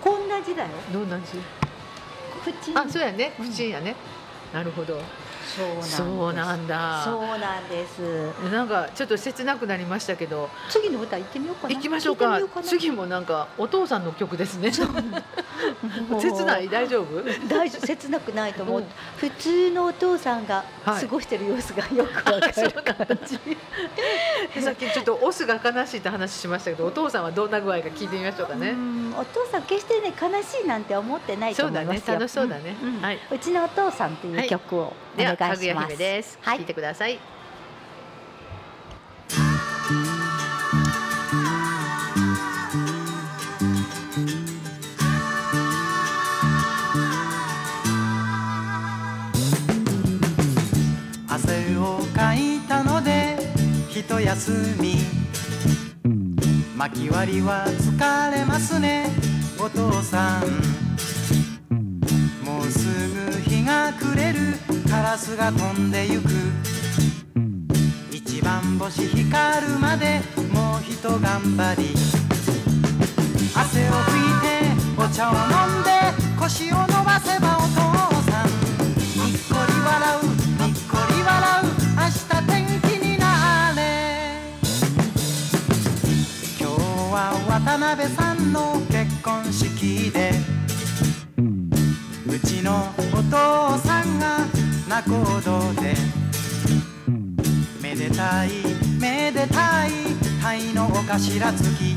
[0.00, 0.70] こんな字だよ。
[0.92, 1.38] どんな字？
[2.42, 2.74] 口。
[2.74, 3.34] あそうやね。
[3.38, 3.94] うん口やね、
[4.52, 5.00] なるほど
[5.82, 7.02] そうなんだ。
[7.04, 8.00] そうなんです。
[8.50, 10.48] なんかちょっと切なくなりましたけど。
[10.68, 11.74] 次の歌行ってみようかな。
[11.74, 12.40] 行きましょうか。
[12.62, 14.72] 次もなんかお父さんの曲ですね。
[16.20, 16.68] 切ない？
[16.68, 17.22] 大丈夫？
[17.48, 17.86] 大丈夫。
[17.86, 18.86] 切なくないと思う、うん。
[19.16, 21.00] 普通のお父さんがはい。
[21.02, 23.38] 過ごしてる様子がよくわかる感じ、
[24.54, 28.70] で さっきちょっとオスが悲しいって話しましたけどお父さんはどんな具合か聞いてみましょうかね。
[28.70, 29.14] うん。
[29.18, 32.14] お父さん決してね悲しいなんて思ってないとそうだね思いますよ。
[32.14, 32.96] 楽しそうだね、うん。
[32.96, 33.02] うん。
[33.02, 33.18] はい。
[33.30, 34.82] うちのお父さんっていう曲を。
[34.82, 34.92] はい
[35.36, 35.92] かぐやします。
[35.92, 36.58] 姫です、はい。
[36.58, 37.18] 聞いてください。
[51.28, 53.36] 汗をかいたので
[53.90, 54.96] 一休み。
[56.76, 59.10] 巻き割りは疲れますね。
[59.58, 60.42] お父さん。
[62.44, 62.86] もうす
[63.32, 64.38] ぐ日が暮れる。
[64.68, 64.73] カ
[65.14, 66.28] ラスが飛んでゆく。
[68.10, 70.20] 一番星光るまで
[70.52, 71.94] もうひと頑張り。
[73.54, 75.38] 汗を拭いてお茶を飲
[75.82, 75.90] んで
[76.36, 77.76] 腰を伸ばせばお父
[78.28, 78.46] さん。
[79.14, 80.24] にっこり笑う
[80.64, 81.64] にっこり笑う。
[81.94, 83.80] 明日天気になれ。
[86.58, 86.74] 今日
[87.14, 87.16] は
[87.48, 90.32] 渡辺さんの結婚式で。
[92.26, 92.92] うちの
[95.06, 95.10] 行
[95.42, 95.94] 動で。
[97.82, 98.50] めでたい
[98.98, 99.90] めでたい
[100.42, 101.96] タイのお頭付き。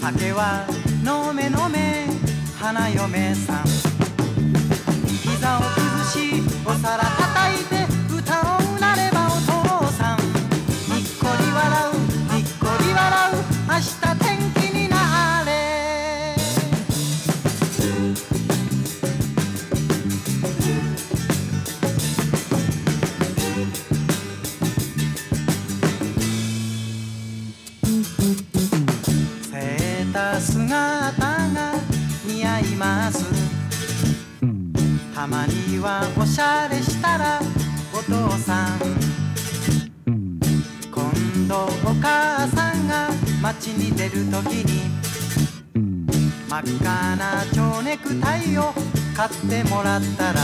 [0.00, 0.64] 酒は
[1.04, 2.06] 飲め飲め
[2.58, 3.64] 花嫁さん。
[5.22, 8.01] 膝を崩しお皿叩いて
[35.22, 37.40] たまにはおしゃれしたら
[37.94, 38.80] お父さん。
[40.90, 43.08] 今度お母さんが
[43.40, 44.82] 街に出るときに
[46.48, 48.74] 真っ赤な蝶ネクタイを
[49.16, 50.40] 買ってもらったら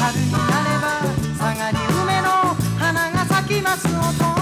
[0.00, 1.06] 春になれば
[1.38, 2.28] 下がり梅の
[2.76, 3.86] 花が咲きます。
[3.86, 4.41] お父さん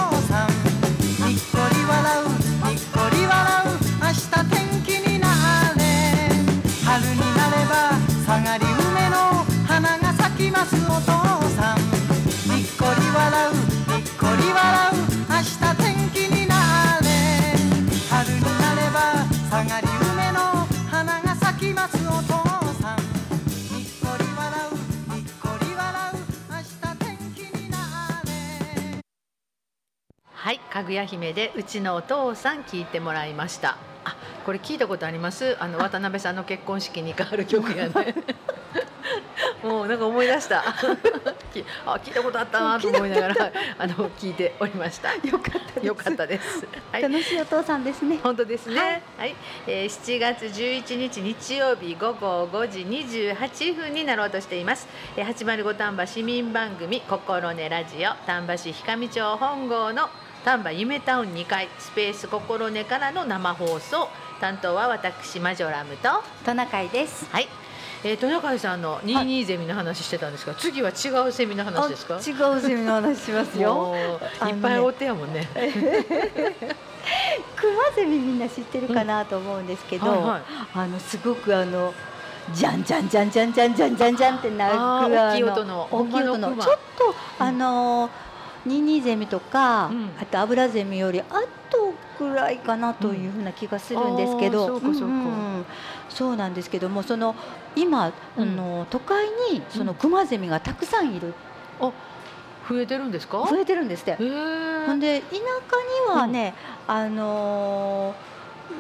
[10.71, 11.11] ますお父
[11.57, 13.55] さんにっこり笑う
[13.91, 14.97] にっこり笑う
[15.29, 16.55] 明日天気にな
[17.01, 17.07] れ
[18.09, 18.99] 春になれば
[19.49, 20.39] 下がり梅の
[20.91, 22.33] 花が咲きますお父
[22.81, 26.17] さんにっこり笑うにっこり笑う
[26.51, 27.77] 明日天気にな
[28.25, 29.01] れ
[30.33, 33.77] はい、かぐや姫でうちのお父さん聞いてもらいました。
[34.05, 35.57] あ、これ聞いたことあります？
[35.61, 38.15] あの渡辺さんの結婚式に変わる曲やね。
[39.63, 40.63] もうなんか思い出した。
[41.53, 43.35] き あ、聞いたことあったなと思いながら
[43.79, 45.15] あの聞いておりました。
[45.15, 46.67] よかったですよかったです。
[46.93, 47.03] はい。
[47.03, 49.03] 楽しいお父さんですね本当ですね。
[49.17, 54.89] ははいい、えー7月11日日曜日午後5時28分になろうとしています。
[55.17, 60.09] えー805丹波市民番組心根ラジオ丹波市氷上町本郷の
[60.45, 64.09] 丹波夢タウン2階スペース心根からの生放送
[64.41, 67.49] 担当は私マジョラムとトナカイですはい。
[68.03, 72.15] えー、トナカイさんの22ゼミの話してたんですが、次は違うセミの話ですか？
[72.17, 72.19] 違
[72.57, 73.95] うゼミの話しますよ。
[74.47, 75.47] いっぱいおってやもんね。
[77.57, 80.43] クマゼミみんな知ってるかなと思うんですけど、はいはい。
[80.75, 81.93] あのすごくあの
[82.55, 88.09] じゃんじゃんじゃんじゃんじゃんじゃんじゃんじゃんってなるあー大きい音の大きい音のちょっとあの
[88.65, 90.11] ニーニーゼミとか、うん。
[90.21, 91.25] あとアブラゼミよりあ
[91.71, 91.90] と
[92.29, 95.65] ぐらいかなというふうな気がするんですけど、うんそうかそうかん
[96.09, 97.35] そうなんですけどもその
[97.77, 101.35] 今、あの都会にそのクマゼミがたくさんいる、
[102.69, 103.47] 増えてるんですか？
[103.49, 104.17] 増えてるんですって。
[104.17, 104.25] ほ
[104.95, 105.41] んで田舎
[106.15, 106.55] にはね、
[106.87, 108.31] あのー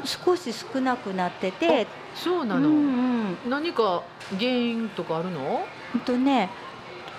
[0.05, 2.61] 少し少なくなってて、うそうなの？
[2.61, 2.69] んう
[3.49, 4.03] ん、何か
[4.39, 5.41] 原因とかあるの？
[5.93, 6.49] ほんとね、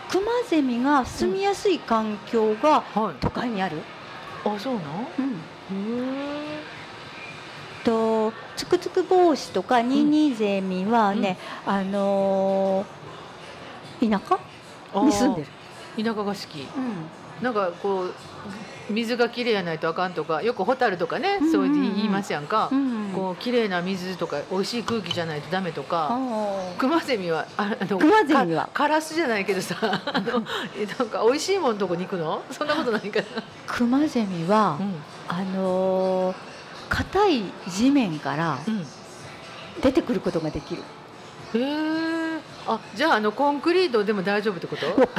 [0.10, 3.15] クマゼミが住みやすい環境がはい。
[3.19, 3.77] 都会にある。
[4.45, 4.84] あ、そうなん？
[5.19, 5.38] うん、へ
[7.84, 14.39] とつくつく帽子とかニーニーゼミはね、あのー田舎？
[14.95, 14.99] え。
[15.05, 15.47] に住んでる。
[15.97, 16.03] る。
[16.03, 16.62] 田舎が好き。
[16.62, 17.10] うん
[17.41, 18.13] なんかこう
[18.91, 21.51] 水がきれいやないとあかんとか、よくホタルとかね、うんうんうん。
[21.51, 22.69] そう言いますやんか。
[22.71, 26.08] うんこう綺麗な水とか美味しい空気じゃないとダメとか。
[26.12, 28.63] あークマゼミはああのクマゼミは？
[28.65, 30.43] かカラスじゃないけどさ あの
[30.77, 32.41] えなんか美味しいもんとこに行くの？
[32.51, 33.25] そんなことないかな、
[33.67, 34.95] クマゼミは、うん。
[35.27, 36.36] あのー
[36.89, 38.86] 硬い地面からうん、
[39.82, 40.84] 出てくることができる。
[41.54, 44.86] へえあじゃああのコンクリートでも大丈夫ってこと？
[44.91, 45.12] コンク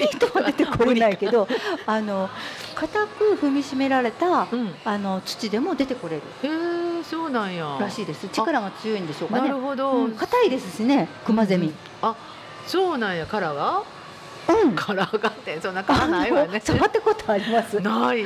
[0.00, 1.48] リートは出てこれないけど
[1.86, 2.28] あの
[2.74, 4.74] 固く踏みしめられたうん。
[4.84, 6.22] あの土でも出てこれる。
[6.42, 6.48] へ
[7.00, 7.78] えそうなんや。
[7.80, 8.28] らしいです。
[8.28, 10.12] 力が強いんでしょうかなねるほど、うん。
[10.12, 11.74] 硬いですしねクマゼミ、うん。
[12.02, 12.14] あ
[12.66, 13.26] そうなんや。
[13.26, 13.82] 殻が
[14.48, 14.74] うん。
[14.74, 16.60] 殻がってそんな殻ないわね。
[16.60, 17.80] 触ったことあります。
[17.80, 18.22] ない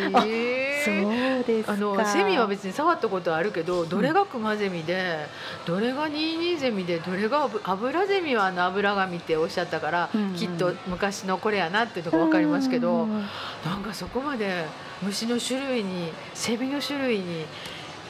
[0.87, 1.73] そうですか。
[1.73, 5.27] あのセミは別に触ったことあるけどどれがクマゼミで
[5.65, 10.35] どれがニーニーゼミでどれがアブラゼミはあの油紙っておっしゃったから、うんうん。
[10.35, 13.25] きっと昔のこれやなっていうのが分かりますけど、うん。
[13.65, 14.67] なんかそこまで
[15.03, 17.45] 虫の種類にセミの種類に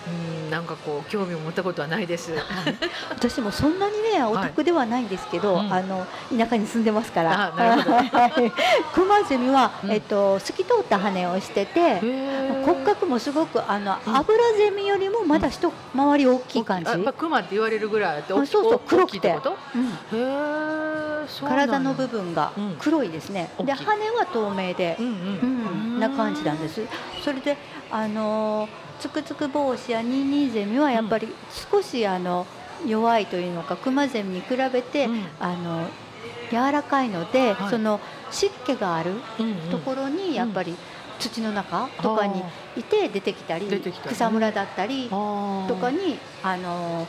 [0.06, 0.10] う
[0.46, 2.32] んなんかこう興味を持ったことはないです。
[3.10, 5.72] 私もそんなにねお得ではないんですけど、うん。
[5.72, 7.52] あの田舎に住んでますから。
[8.94, 9.90] クマゼミは、うん。
[9.90, 12.00] えっと透き通った羽をしてて。
[12.64, 14.16] 骨格もすごくあの、うん。
[14.16, 19.36] アブラゼミよりもまだ一回り大きい感じ、あやっぱクマって言われるぐらいそうそうお黒くて？
[19.74, 21.26] うん。
[21.48, 22.76] 体の部分がうん。
[22.78, 24.96] 黒いですね、で羽は透明で。
[25.00, 26.82] う、んな感じなんです。
[27.24, 27.56] それで
[27.96, 31.28] あのーつくつく帽子やニーニーゼミはやっぱり
[31.70, 32.46] 少しあの
[32.86, 35.24] 弱いというのかクマゼミに比べて、うん。
[35.40, 35.86] あの
[36.50, 37.70] 柔らかいので、はい。
[37.70, 39.12] その湿気がある
[39.70, 40.74] ところにやっぱり
[41.18, 42.42] 土の中とかに
[42.76, 43.66] いて出てきたり,、
[44.06, 47.06] 草むらだったりとかにあの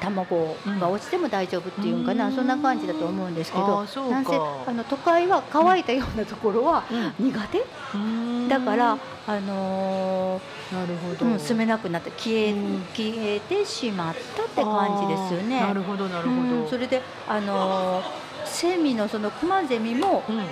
[0.00, 2.34] 卵が落ちても大丈夫っていうんかな、うん。
[2.34, 7.64] そんな感じだと思うんですけあどなんせあの都会は乾いたようなところはうん苦手。
[7.94, 8.48] うん。
[8.48, 10.40] だから、あの
[10.72, 12.84] なるほど、ーうん、住めなくなって消え,、うん。
[12.94, 15.60] 消えてしまったって感じですよね。
[15.60, 16.40] なるほどなるほど。
[16.40, 18.04] うんそれであのー
[18.46, 20.42] セミのそのクマゼミもうん。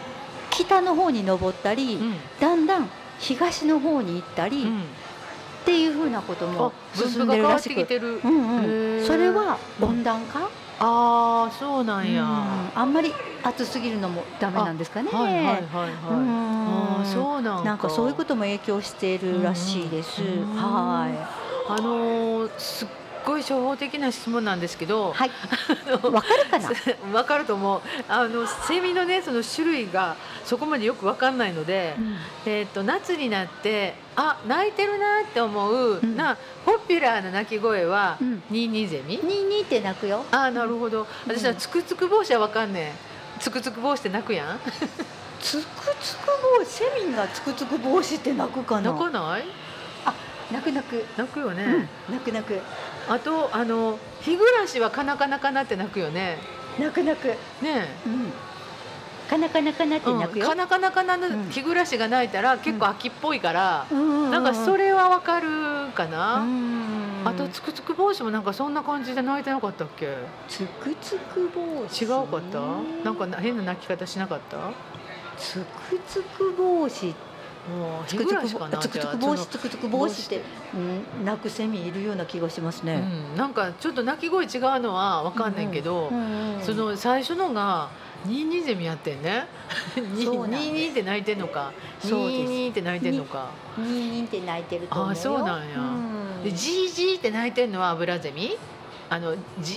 [0.50, 2.14] 北の方に登ったり、うん。
[2.38, 4.66] だんだん東の方に行ったり、
[5.62, 8.20] っうんていうふうなことあも分進んでるらしてくきてる。
[8.24, 10.40] うんうんそれは温暖化、
[10.80, 12.22] ああそうなんや。
[12.22, 15.10] うんはあんまり暑すぎるのもダメなんですかね。
[15.10, 15.60] いはいはいはい。
[16.10, 17.64] うんああそうなんか。
[17.64, 20.22] なんかそういうことも影響しているらしいです。
[20.22, 21.08] うんは
[21.68, 22.88] あのーすっ
[23.24, 25.30] ごい初歩的な質問なんですけどい。、はい。
[26.12, 26.70] わかるかな？
[27.18, 27.80] わかると思う。
[28.08, 31.94] あのセミのねその種類がそこまでよくわかんないので、
[32.46, 39.20] えっ、と夏になってあ鳴いてるなって思う、うんなポピュラーな鳴き声は、うんニーニーゼミ？
[39.22, 40.24] ニーニーって鳴くよ。
[40.30, 41.06] あーなるほど。
[41.26, 42.92] 私はつくつく帽子はわかんね
[43.38, 43.40] え。
[43.40, 44.60] つくつく帽子って鳴くやん？
[45.40, 45.62] つく
[46.00, 46.26] つく
[46.58, 48.92] 帽子、セミがつくつく帽子って鳴くかな？
[48.92, 49.44] 鳴かない？
[50.52, 51.04] 鳴く鳴く。
[51.16, 51.88] 鳴くよね。
[52.08, 52.60] うん、鳴く鳴く。
[53.08, 56.38] あとあの日暮らしはかなかなかなって鳴くよね。
[56.78, 57.28] 鳴く鳴く。
[57.28, 57.36] ね
[58.06, 58.32] うん。
[59.28, 60.12] かなかなかなってえ。
[60.14, 60.46] 鳴くよ。
[60.46, 64.86] かなかなかなのうん日暮らしが鳴いたら結構秋っぽいから、うんなんかそれ。
[64.86, 65.48] れはわかる
[65.94, 66.40] かな？
[66.40, 66.82] うん
[67.24, 70.16] あとつくつく帽子もなんかそんな感じで鳴いてなかったっけ？
[70.48, 72.02] つくつく帽子？
[72.02, 72.60] 違うかった？
[73.04, 74.56] なんかな変な鳴き方しなかった？
[75.38, 77.06] つくつく帽子。
[77.06, 77.14] もう
[78.06, 78.78] 日つくつく暮らしかな。
[78.78, 80.40] つくつじゃあく帽子つくつく帽子って、
[80.74, 83.04] うん、鳴くセミいるような気がしますね。
[83.32, 86.10] うん、なんかちょっと鳴き声違うのはわかんないけど、
[86.62, 87.90] その最初のが
[88.26, 89.46] ニーニーゼミやってんね。
[89.96, 91.72] ニそうなんですーニーって鳴いてんのか。
[92.04, 93.50] ニそうですーニーって鳴いてんのか。
[93.78, 95.12] ニーニーって鳴いてると思うよ。
[95.12, 95.80] あそうなんやう
[96.40, 98.58] んでジージーって鳴いてんのはアブラゼミ？
[99.14, 99.74] あのジ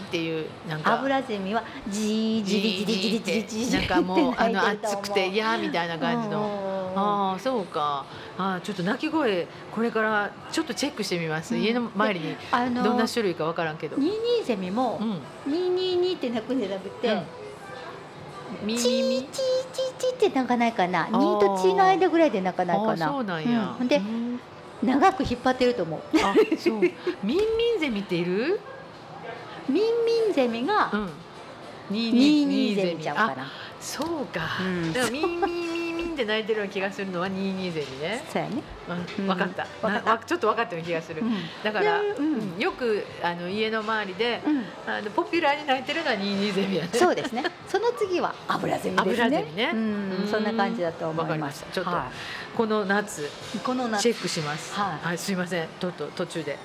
[0.00, 0.94] ーっていうなんか。
[0.94, 6.40] アブラゼミはジージリジリジリジリなんかもうあの暑くて嫌みたいな感じの。
[6.40, 8.06] のああそうか。
[8.38, 11.54] あーちょっと鳴き声これからちょっとチェックしてみます。
[11.54, 12.36] うん家の周りに
[12.82, 13.96] どんな種類かわからんけど。
[13.98, 14.98] ニーゼミも
[15.46, 15.52] うん。
[15.52, 17.22] ニーニーニーって鳴くんじゃなくて、うん
[18.66, 21.06] ミチーミミチーチーチーって鳴かないかな。
[21.06, 23.10] ーニーとチーの間ぐらいで鳴かないかあーそな。
[23.18, 23.76] うなんや。
[23.80, 24.31] うんでうん
[24.82, 26.00] 長く引っ張ってると思う。
[26.22, 26.80] あそう。
[26.80, 26.92] ミン
[27.24, 27.34] ミ
[27.76, 28.60] ンゼミっている？
[29.68, 31.10] ミンミンゼミがうん。
[31.90, 33.46] ニニーニーゼミちゃうかあな。
[33.80, 34.58] そうか。
[34.60, 38.24] うんだからミンミンミンミンって鳴いてるような気がするのはニーニーゼミね。
[38.32, 38.62] そうやね。
[38.94, 39.66] 分かった。
[40.18, 41.22] ちょっと分かったような気がする。
[41.22, 42.02] うんだから、
[42.58, 46.90] よくあの家の周りで、うんあのポピュラーに鳴いてるのはニーニーゼミやね。
[46.92, 47.44] そうですね。
[47.68, 49.44] その次はアブラゼミですね。
[49.54, 49.74] ね
[50.30, 51.72] そんな感じだと思いまりますした。
[51.72, 52.10] ちょっとは
[52.56, 53.22] この夏
[53.54, 54.74] いこの夏チェックします。
[54.74, 55.68] はいすいません。
[55.80, 56.58] とっと途中で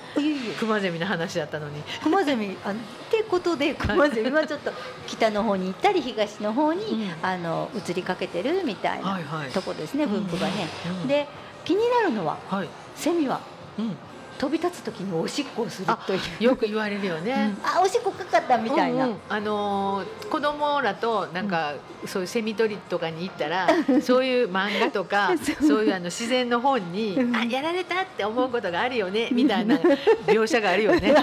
[0.58, 1.82] クマゼミの話だったのに。
[2.02, 2.74] クマゼミあっ
[3.10, 4.72] てことでクマゼミはちょっと
[5.06, 9.18] 北の方に行ったり東の方に、うんあの移りかけてるみたいな。
[9.52, 10.68] とこですね、分布がね。
[11.02, 11.26] うん、で
[11.68, 12.68] 気になるのははい。
[12.96, 13.40] セミは
[13.78, 13.94] うん。
[14.38, 16.44] 飛び立つ時におしっこをするという。
[16.44, 17.54] よく言われるよね。
[17.60, 17.66] うん。
[17.66, 19.04] あおしっこかかったみたいな。
[19.04, 19.18] うんうん。
[19.28, 21.74] あのー子供らとなんか、
[22.06, 23.66] そういうセミ取りとかに行ったら
[24.02, 25.84] そういう漫画とか そう。
[25.84, 27.36] いうあの自然の本にうん。
[27.36, 29.76] あやられたって思うことがあるよねみたいな
[30.26, 31.14] 描写があるよね。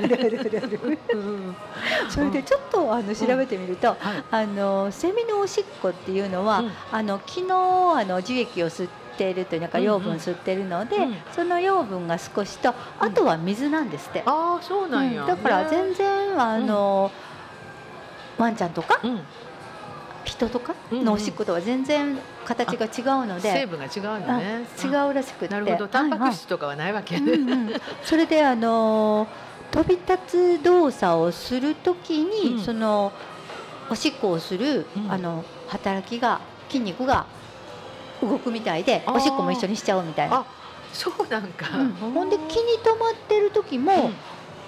[2.09, 3.97] それでちょっとあの調べてみると、はい。
[4.29, 6.71] あのセミのおしっこっていうのは、うん。
[6.91, 9.87] あの昨日あの樹液を吸っているというなんかうんうん。
[9.87, 11.15] 養分吸ってるので、うん。
[11.33, 15.21] その養分が少しとあとは水なんですって、ああそうなんや。
[15.21, 15.27] うん。
[15.27, 17.11] だから全然あの、
[18.37, 19.21] ワンちゃんとかうん。
[20.25, 21.05] 人とかうんうん。
[21.05, 24.65] のおしっことは全然形が違うので、成分が違うのね。
[24.83, 25.53] あ違うらしくって。
[25.53, 25.87] なるほど。
[25.87, 27.15] タンパクはい質とかはないわけ。
[27.15, 27.73] はいうんうん。
[28.03, 29.27] それであの
[29.71, 32.63] 飛び立つ動作をするときに、うん。
[32.63, 33.11] その
[33.89, 35.11] おしっこをする、うん。
[35.11, 37.27] あの働きが筋肉が
[38.21, 40.37] 動くみたいでおしっこも一緒にしちゃうみたいな。
[40.37, 40.45] あ
[40.93, 41.91] そうなんか、うん。
[41.91, 44.11] ほんで気に留まってる時も、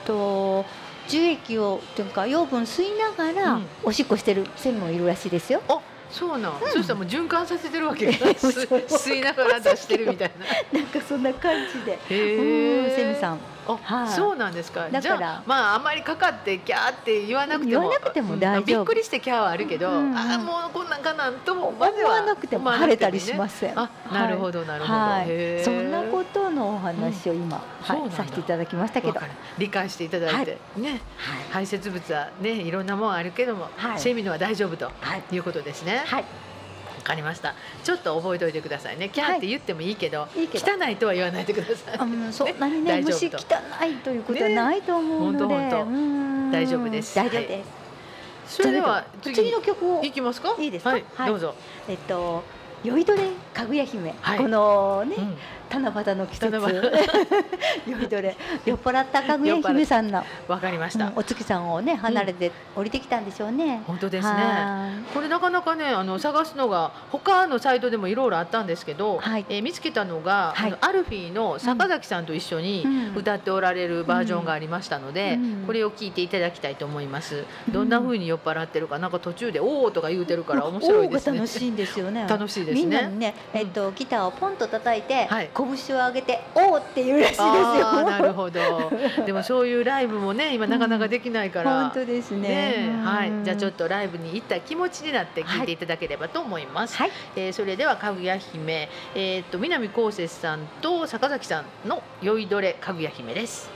[0.06, 0.66] と
[1.08, 3.66] 樹液をというか養分吸いながら、うん。
[3.84, 5.62] おしっこしてるセミもいるらしいですよ。
[5.70, 5.80] あ
[6.10, 10.46] そうなん、そしたらもう循環させてるわけ吸 吸いながら出してるみたいな。
[10.80, 12.00] なんかそんな感じで。
[12.10, 13.40] へうんえセミさん。
[13.68, 14.90] あ、はいそうなんですか。
[14.90, 23.80] だからじゃあまああんまりかかってキャーって言わなくても言わなくてもうん大丈夫びっくりしてキャーはあるけど、うんうんあもうこんなんかなんとも思わなくても晴れたりしません。
[23.80, 25.64] あ、なるほどなるほど。
[25.64, 29.20] そんなことのお話を今、はい、させていただきましたけど。
[29.58, 31.02] 理解していただいて、ね
[31.52, 35.24] 排泄物はねいろんなもんあるけども、はいセミのは大丈夫とはい。
[35.36, 36.04] いうことですね。
[36.06, 36.26] はい。
[37.08, 37.56] わかりました。
[37.86, 39.08] ちょっと覚えておいてくださいね。
[39.08, 40.66] キャーって言ってもいいけど、いいけど。
[40.66, 41.98] 汚いとは言わないでください。
[41.98, 43.38] うん、そんなにね虫と。
[43.38, 46.52] 汚いということはないと思うので、ね。
[46.52, 47.16] 大丈夫です。
[47.16, 47.64] 大丈夫で
[48.46, 48.58] す。
[48.58, 49.50] それでは次。
[49.54, 50.04] の曲を。
[50.04, 50.54] いきますか？
[50.60, 50.90] いいですか？
[50.90, 51.30] はい、はい。
[51.30, 51.56] どうぞ。
[51.88, 52.44] えっと
[52.84, 53.22] 酔いどれ
[53.54, 54.38] かぐや姫、はい。
[54.38, 55.38] このね、うん
[55.70, 56.48] 七夕の季節。
[57.88, 58.36] 酔いどれ。
[58.66, 61.08] 酔っ払ったかぐや 姫さんの、わかりました。
[61.08, 63.82] うんお月さんをね離れて降りてきたんでしょうね。
[63.88, 64.32] 本当ですね。
[64.32, 69.46] はこれなかなかねあの探すのが他のサイトでもいろいろあったんですけど、はい。
[69.50, 70.70] えー見つけたのが、はい。
[70.70, 73.16] あのアルフィーの坂崎さんと一緒にうん。
[73.18, 75.64] 歌っておられるバージョンがありましたので、うん。
[75.66, 77.44] これを聞いていただきたいと思います。
[77.70, 81.38] どんな風に酔っ払ってるかなんか途中でおおとか言うてるから面白いですね。
[81.38, 82.26] 楽しいんですよね。
[82.30, 82.82] 楽しいですね。
[82.82, 88.04] みんなにね、えっとギターをポンと叩いて、はい拳を上げておーっていうらしいですよ。
[88.04, 88.92] なるほど。
[89.26, 91.84] でもそういうライブもね今なかなかできないから。
[91.84, 92.42] 本当ですね。
[92.42, 96.98] ねえはい、じゃあちょっととライブに行った気持ちになって聞いていただければと思います。
[96.98, 103.70] はいえーそれではかぐや姫、えー、と南こうせつさんと坂崎さんの酔いどれかぐや姫です。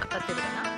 [0.00, 0.73] かかってるかな？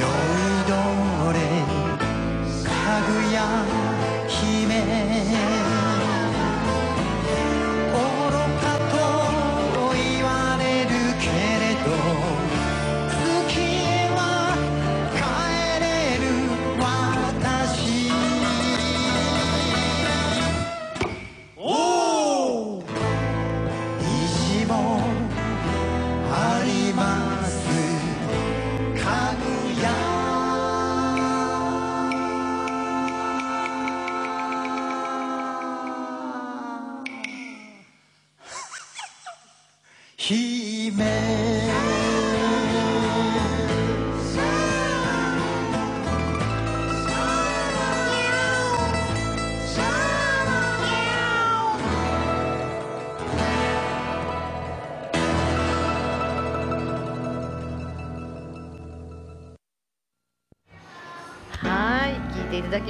[0.00, 0.29] Señor.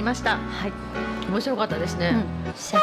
[0.01, 0.37] きました。
[0.37, 0.73] はい、
[1.29, 2.79] 面白かったですね、うん、シャ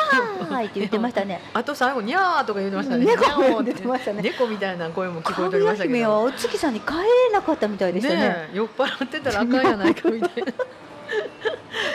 [0.48, 1.40] ーイって言ってましたね。
[1.52, 3.04] あと最後にゃーとか言ってましたね。
[3.04, 3.62] 猫。
[3.62, 3.86] 出て。
[3.86, 4.22] ましたね。
[4.22, 8.50] 猫みたいな声も聞こえかておりましたけぐや姫はどお月さんに帰れなかったみたいでしたね。
[8.54, 10.52] 酔っ払ってたらあかんやないかみたいな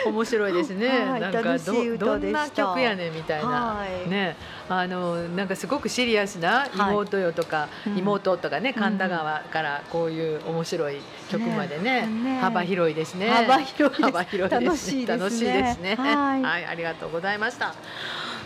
[0.10, 1.20] 面白いですね、はい。
[1.20, 4.08] なんかどどんな曲やねんみたいな、はい。
[4.08, 4.36] ね。
[4.68, 7.98] あのなんかすごくシリアスな妹よとか、うん。
[7.98, 8.82] 妹とかねうん。
[8.82, 10.96] 神田川からこういう面白い
[11.30, 12.40] 曲までね,、ねね。
[12.40, 13.28] 幅広いですね。
[13.28, 15.18] 幅広い幅広いです楽しいですね。
[15.18, 15.96] 楽しいですね。
[15.96, 16.66] はい。
[16.66, 17.74] ありがとうございました。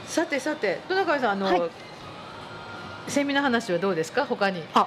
[0.06, 1.70] さてさて戸中さんあの、はい。
[3.08, 4.26] セミの話はどうですか？
[4.26, 4.62] 他に。
[4.74, 4.86] あ、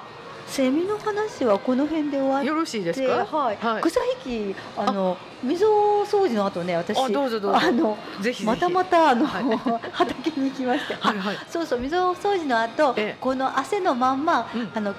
[0.52, 2.46] セミの話はこの辺で終わって。
[2.48, 3.24] よろしいですか？
[3.24, 3.82] はい、はい。
[3.82, 5.66] 草引きあの溝
[6.04, 7.58] 掃除の後ね私あどうぞどうぞ。
[7.58, 7.96] あの
[8.44, 9.44] またまたあの、はい。
[9.92, 11.36] 畑に行きまして、はいはい。
[11.48, 13.16] そうそう溝掃除の後、ええ。
[13.18, 14.70] この汗のまんま、うん。
[14.74, 14.94] あの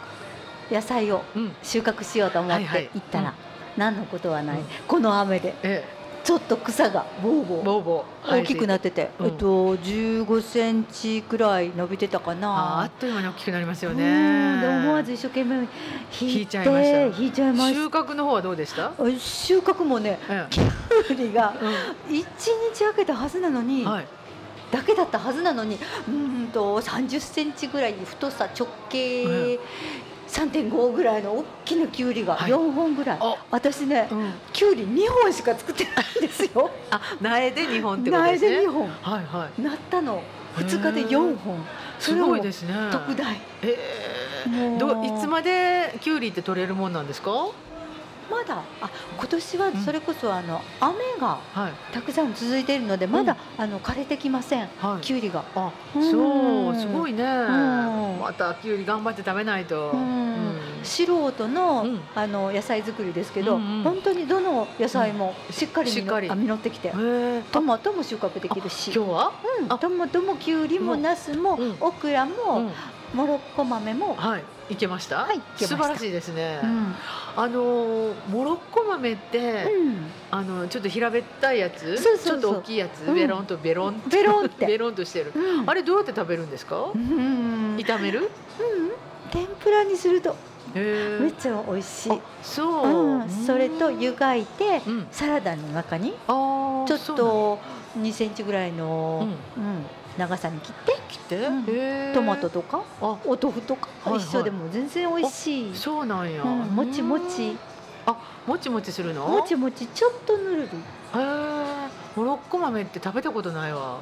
[0.71, 1.55] 野菜をうん。
[1.61, 2.83] 収穫しようと思っはいはい。
[2.85, 3.33] て行ったら、うん。
[3.77, 4.65] 何のことはない、うん。
[4.87, 5.53] この雨で。
[5.61, 5.87] え
[6.23, 7.63] ちょっと草がボーボえー。
[7.63, 8.39] ボーボー。
[8.41, 12.91] 大きくなってて、うんえっと15センチくらい伸びてたかあーあなっ。
[12.99, 15.67] という間に大きくなりますようんねで思わず一生懸命
[16.21, 17.21] 引いちてゃいました。
[17.21, 21.53] 引いちゃいまし収穫の方はどうでした、た収穫もねえきゅうりが
[22.09, 22.25] え一
[22.73, 24.07] 日空けたはずなのに、うんはい。
[24.71, 29.59] だけだったはずなのにうーんと30センチぐらい太さ直径
[30.33, 32.51] 3.5ぐらいの大きなきゅうりがはい。
[32.51, 33.35] 4本ぐらい、あ。
[33.51, 35.89] 私ねうん、きゅうり2本しか作ってな
[36.21, 36.71] いんですよ。
[36.89, 38.49] あ苗で2本ってことですね。
[38.49, 38.89] 苗で2本。
[38.89, 39.61] はいはい。
[39.61, 40.23] なったの。
[40.55, 41.63] 2日でへー4本。
[41.99, 42.73] そすごいですね。
[42.91, 43.39] 特大。
[43.61, 43.77] え
[44.47, 44.79] えもう。
[44.79, 47.31] どういつまでキュウリって取れるもんなんですか？
[48.33, 51.93] まだあ今年はそれこそあの雨がはい。
[51.93, 54.67] たくさん続いているのでまだあの枯れてきません。
[54.79, 55.01] はい。
[55.01, 55.43] きゅうりが。
[55.55, 56.11] あうん。
[56.11, 57.23] そうすごいね。
[57.23, 58.19] ん。
[58.19, 59.91] またキュウリ頑張って食べないと。
[59.91, 59.99] うん。
[59.99, 60.59] うん。
[60.83, 62.01] 素人の,、うん。
[62.15, 66.29] あの野菜作りですけど、本当にどの野菜もしっかり実しっかり。
[66.29, 66.91] あ実ってきて。
[67.51, 69.31] トマトも収穫できるし、今日は？
[69.61, 69.71] うん。
[69.71, 69.77] あ。
[69.77, 70.97] トマトもきゅうりもう。
[70.97, 71.77] んナスも、うん。
[71.79, 72.71] オクラも、うん。
[73.13, 74.43] モロッコ豆も、はい
[74.73, 75.17] いけました？
[75.23, 76.59] はい素晴らしいですね。
[76.63, 76.95] うん。
[77.35, 79.97] あのモロッコ豆ってうん。
[80.31, 81.97] あのちょっと平べったいやつ？
[81.97, 82.41] そうそうそう。
[82.41, 83.01] ちょっと大きいやつ？
[83.07, 83.15] うん。
[83.15, 84.65] ベロンとベロンとベロンって。
[84.67, 85.31] ベロンとしてる。
[85.35, 85.69] うん。
[85.69, 86.91] あれどうやって食べるんですか？
[86.93, 87.01] うん。
[87.01, 87.03] う
[87.75, 88.19] ん炒める？
[88.21, 88.29] うん。
[89.31, 90.35] 天ぷらにすると
[90.75, 92.87] めっちゃ美味しい、そう。
[92.87, 95.07] うん、それと湯がいてうん。
[95.11, 97.59] サラダの中にちょっと
[97.97, 99.85] 2センチぐらいの、ううん
[100.17, 101.37] 長さに切って切って？
[101.47, 102.13] うん。
[102.13, 102.83] トマトとか？
[103.01, 103.17] あ。
[103.25, 103.89] お豆腐とか？
[104.03, 104.23] はいはい。
[104.23, 106.43] 一緒でも全然美味しい、そうなんや。
[106.43, 107.49] うんもちもち。
[107.49, 107.59] うん。
[108.05, 109.27] あもちもちするの？
[109.27, 110.69] もちもちちょっとぬるへえ
[112.15, 113.99] モロッコ豆って食べたことないわ。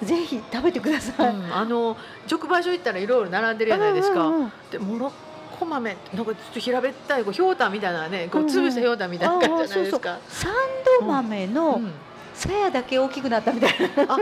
[0.00, 1.96] りぜひ食べてくだうさい、んあの
[2.30, 4.26] 直売所行ったらいろいろ並んでるじゃないですか。
[4.26, 8.48] うんうんうんでモロッコ豆なんかちょっと平べったいこうひょうたんみたいなねこううん。
[8.48, 10.18] うん潰したひょうたんみたいな感じじゃないですか。
[10.28, 10.52] サン
[11.00, 11.92] ド豆のうん。
[12.34, 14.18] さやだけ大きくなったみたいな、あ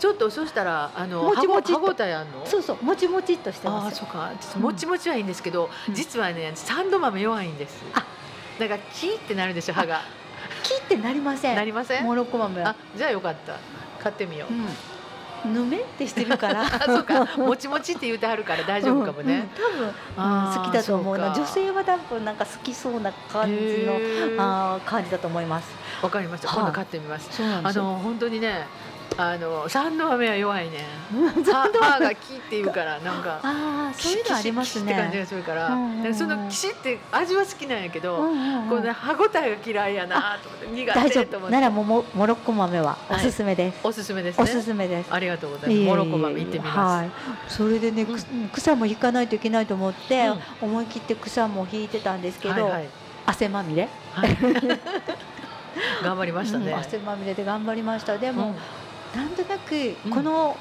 [0.00, 2.44] ちょっとそしたらあのもちもち歯ごたえあんの？
[2.46, 4.32] そうそうもちもちっとしてああますそうか。
[4.58, 5.94] もちもちはいいんですけど、うん。
[5.94, 7.84] 実はねサンド豆弱いんです。
[7.94, 8.04] あ。
[8.58, 10.00] だからキーってなるでしょ歯が。
[10.62, 11.56] 切ってなりません。
[11.56, 12.04] なりません？
[12.04, 12.70] モロッコ豆は。
[12.70, 13.58] あじゃあよかった。
[14.02, 16.62] 買ってみよう、うん、ぬめってしてるから。
[16.64, 17.26] あそうか。
[17.36, 19.48] もちもちって言うてはるから大丈夫かもね、うんうん。
[19.48, 21.26] 多分、うんあー好きだと思うな。
[21.34, 23.98] 女性は多分なんか好きそうな感じの
[24.38, 25.68] あー感じだと思います。
[26.02, 26.48] わかりました。
[26.48, 27.84] はい今度買ってみます、そうなんですよ。
[27.84, 28.66] あの本当にね
[29.16, 31.00] あのサンド豆は弱いね。
[31.12, 35.68] うん歯歯がキっていうからなんかああそういうのありますキシキシって感じねがするから,、
[36.14, 38.16] そのキシって味は好きなんやけど、
[38.68, 47.10] こうね歯ごたえが嫌いやなと思って苦大丈手と思って夫ならももモロッコ豆はおすすめです、おすすめですねおすすめですありがとうございますモロッコ豆行ってみます、はい、
[47.48, 48.16] それでね、く
[48.52, 52.70] 草も引かないといけないと思って、うん思い切って草も引いてたんですけど、
[53.26, 54.36] 汗まみれ、はい
[56.02, 58.54] 頑張りましたね、うん汗まみれで頑張りましたでも、うん
[59.14, 59.74] なんとなく
[60.06, 60.10] うん。
[60.12, 60.56] この、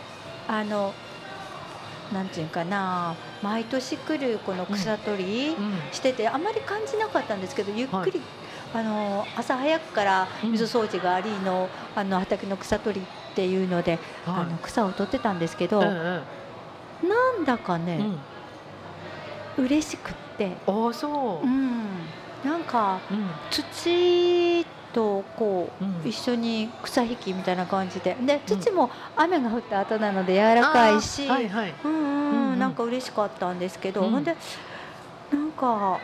[0.48, 0.94] あの
[2.14, 5.94] なんていうかな毎年来るこの草取りうん。
[5.94, 8.22] してて、あまり感じなかったんですけどゆっくり、
[8.74, 10.52] あの朝早くからうん。
[10.52, 15.94] 水掃除がありの,、あの畑の草取りっていうので、あの草を取ってたんですけど、うんうん。
[17.08, 18.06] なんだかね、
[19.58, 19.66] うん。
[19.66, 21.46] 嬉しくって、ああそう。
[21.46, 21.88] う、ん、
[22.44, 23.28] なんかうん。
[23.52, 26.10] 土とこう、うん。
[26.10, 28.16] 一緒に草引きみたいな感じで。
[28.22, 31.74] で土も雨が降った後なので柔らかいし、はいはい。
[31.84, 32.60] うんうんうんうん。
[32.60, 34.12] なんか嬉しかったんですけど、うん。
[34.12, 34.36] ほんで
[35.32, 36.00] なんか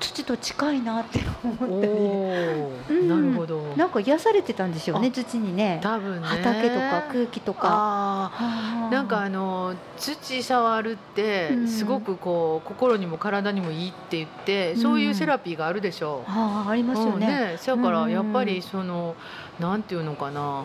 [0.00, 1.92] 土と近いなって思ったり。
[1.92, 3.08] うん。
[3.08, 3.60] なるほど。
[3.76, 5.80] なんか癒されてたんですよねあ土にね。
[5.82, 6.26] 多分ね。
[6.26, 8.32] 畑とか空気とか。
[8.90, 11.68] なんかあの土触るってうん。
[11.68, 14.80] すごくこう心にも体にもいいって言って、うん。
[14.80, 16.30] そういうセラピーがあるでしょう。
[16.30, 17.58] あーありますようんね。
[17.64, 19.14] だからうんやっぱりその
[19.58, 20.64] なんていうのかな。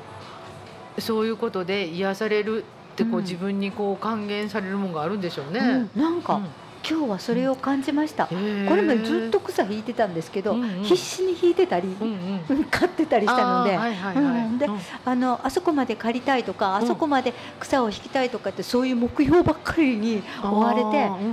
[0.99, 2.63] そういうことで癒される
[2.93, 3.23] ってこう、うん。
[3.23, 5.59] 自分にこう還元されるものがあるんでしょうね。
[5.95, 6.01] うん。
[6.01, 6.45] なんか、うん
[6.87, 8.27] 今日はそれを感じました。
[8.27, 10.83] これまでずっと草引いてたんですけど、うんうん。
[10.83, 12.63] 必死に引いてたり、うんうん。
[12.65, 16.83] 飼ってたりしたので、あそこまで刈りたいとか、うん。
[16.83, 20.83] あそこまで草を引きたいとかってそういう目標ばっかりに追われ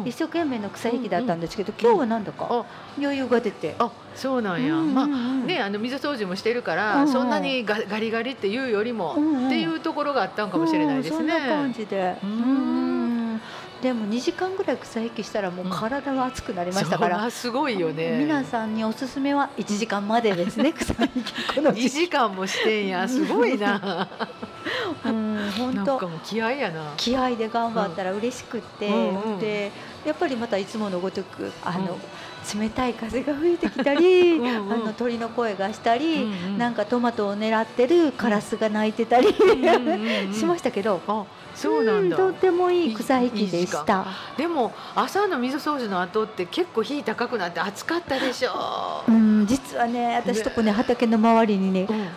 [0.05, 1.75] て、一生懸命の草引きだったんですけど、ん。
[1.81, 2.65] 今日はなんだかあ。
[2.97, 3.75] 余裕が出て。
[3.79, 4.95] あそうなんや、うんうんうん。
[4.95, 7.09] まあねあの水掃除もしてるから、うんうん。
[7.09, 9.47] そんなにガガリガリっていうよりも、うんうん。
[9.49, 11.17] っていうところがあったんかもしれないですね。
[11.19, 12.17] うんそんな感じで。
[12.23, 12.90] うんうん
[13.83, 17.17] でも2時間ぐらい草引きしたらもう体が熱くなりましたから。
[17.19, 18.19] そらすごいよね。
[18.19, 24.09] 皆さんにおすすめは1時間までですね 草引きこの2時間もしてんやすごいな。
[25.05, 26.93] うん本当かもう気合やな。
[26.97, 29.73] 気合で頑張ったら嬉しくって、うんうんで
[30.05, 32.01] やっぱりまたいつものごとくあの、うん
[32.55, 41.25] 冷たい風が吹いてきたりうんうんあの鳥の声がしたり、うんうんなんかトマトを狙ってるカラスが鳴いてたり、うんうんうん しましたけど、あ
[41.55, 42.17] そうなんだ。
[42.17, 44.07] とってもいい草引きでした。
[44.37, 49.11] でも朝の水掃除の後って結構火高くなって暑かったでしょう。
[49.11, 52.09] ん、実はね私とこね畑の周りにねうん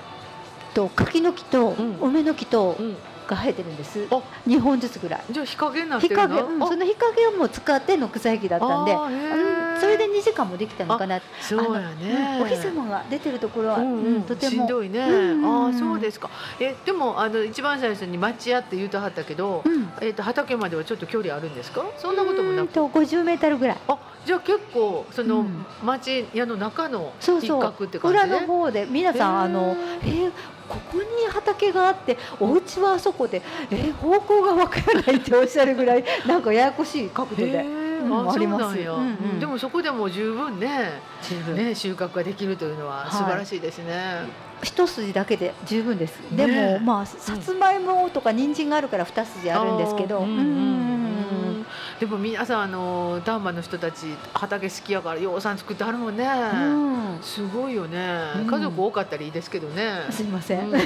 [0.74, 2.98] と柿の木とうん梅の木とうん。
[3.36, 4.08] が生えてるんです。
[4.12, 5.22] あ2本ずつぐらい。
[5.32, 6.10] じゃあ日陰にな日？
[6.10, 8.94] 陰、うんあその日陰をもう使っての草引きだったんで。
[8.94, 11.20] うんそれで2時間もできたのかな。
[11.42, 12.38] そうやね。
[12.40, 14.16] うんお日様が出てるところは、うんうん。
[14.16, 14.52] うんとても。
[14.52, 15.00] しんどいね。
[15.00, 16.30] うんうんああそうですか。
[16.60, 19.92] えでもあの一番最初に町屋って言うとはったけど、うん。
[20.00, 21.84] えっ、と畑まではちょっと距離あるんですか？
[21.98, 22.60] そんなこともなく。
[22.62, 23.78] うんと50メートルぐらい。
[23.88, 25.66] あじゃあ結構その、うん。
[25.84, 27.62] 町屋の中の一そうそう。
[27.62, 28.24] 角って感じで？
[28.26, 30.32] 裏の方で皆さんあのえー
[30.68, 33.42] ここに畑があってお家はあそこで
[33.72, 37.93] え方向がわからないっておっしゃるぐらいなんかややこしい角度で。
[38.04, 39.40] ーうんありますなんや、うんうん。
[39.40, 41.56] でもそこでも十分ね十分。
[41.56, 43.12] ね収穫ができるというのははい。
[43.12, 44.22] 素晴らしいですね。
[44.64, 46.48] 一筋だけで十分です、ね。
[46.48, 50.26] でもまあさつまいもとか人参があるから二筋あるんですけど。
[52.00, 56.26] でも皆さんあの丹波の人たち畑好きやからようさん作ってはるもんね。
[56.26, 57.20] うん。
[57.22, 58.48] すごいよね、うん。
[58.48, 60.02] 家族多かったらいいですけどね。
[60.10, 60.72] すいません、うん。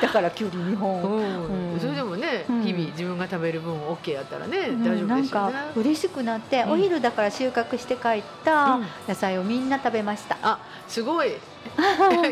[0.00, 2.62] だからきゅうり2本、それでもね、うん。
[2.62, 4.84] 日々自分が食べる分 OK やったらね、うん。
[4.84, 5.54] 大丈夫ですよね。
[5.76, 6.70] 嬉しくなって、うん。
[6.72, 8.86] お昼だから収穫して帰ったうん。
[9.08, 11.32] 野菜をみんな食べました、あすごい。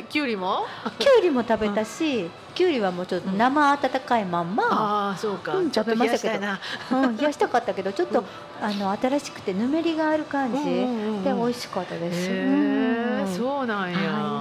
[0.08, 0.64] きゅうりも？
[0.98, 2.30] きゅうりも食べたし、
[2.60, 6.60] きゅうりはもうちょっと生温かいまんま、ああそうか、うんちょっと冷やしたい食べな。
[6.90, 8.26] うん、冷やしたかったけどちょっと、うん。
[8.62, 11.24] あの新しくてぬめりがある感じ、うんうんうんうん。
[11.24, 12.30] で美味しかったです。
[12.30, 13.30] へうん。
[13.30, 13.98] えそうなんや、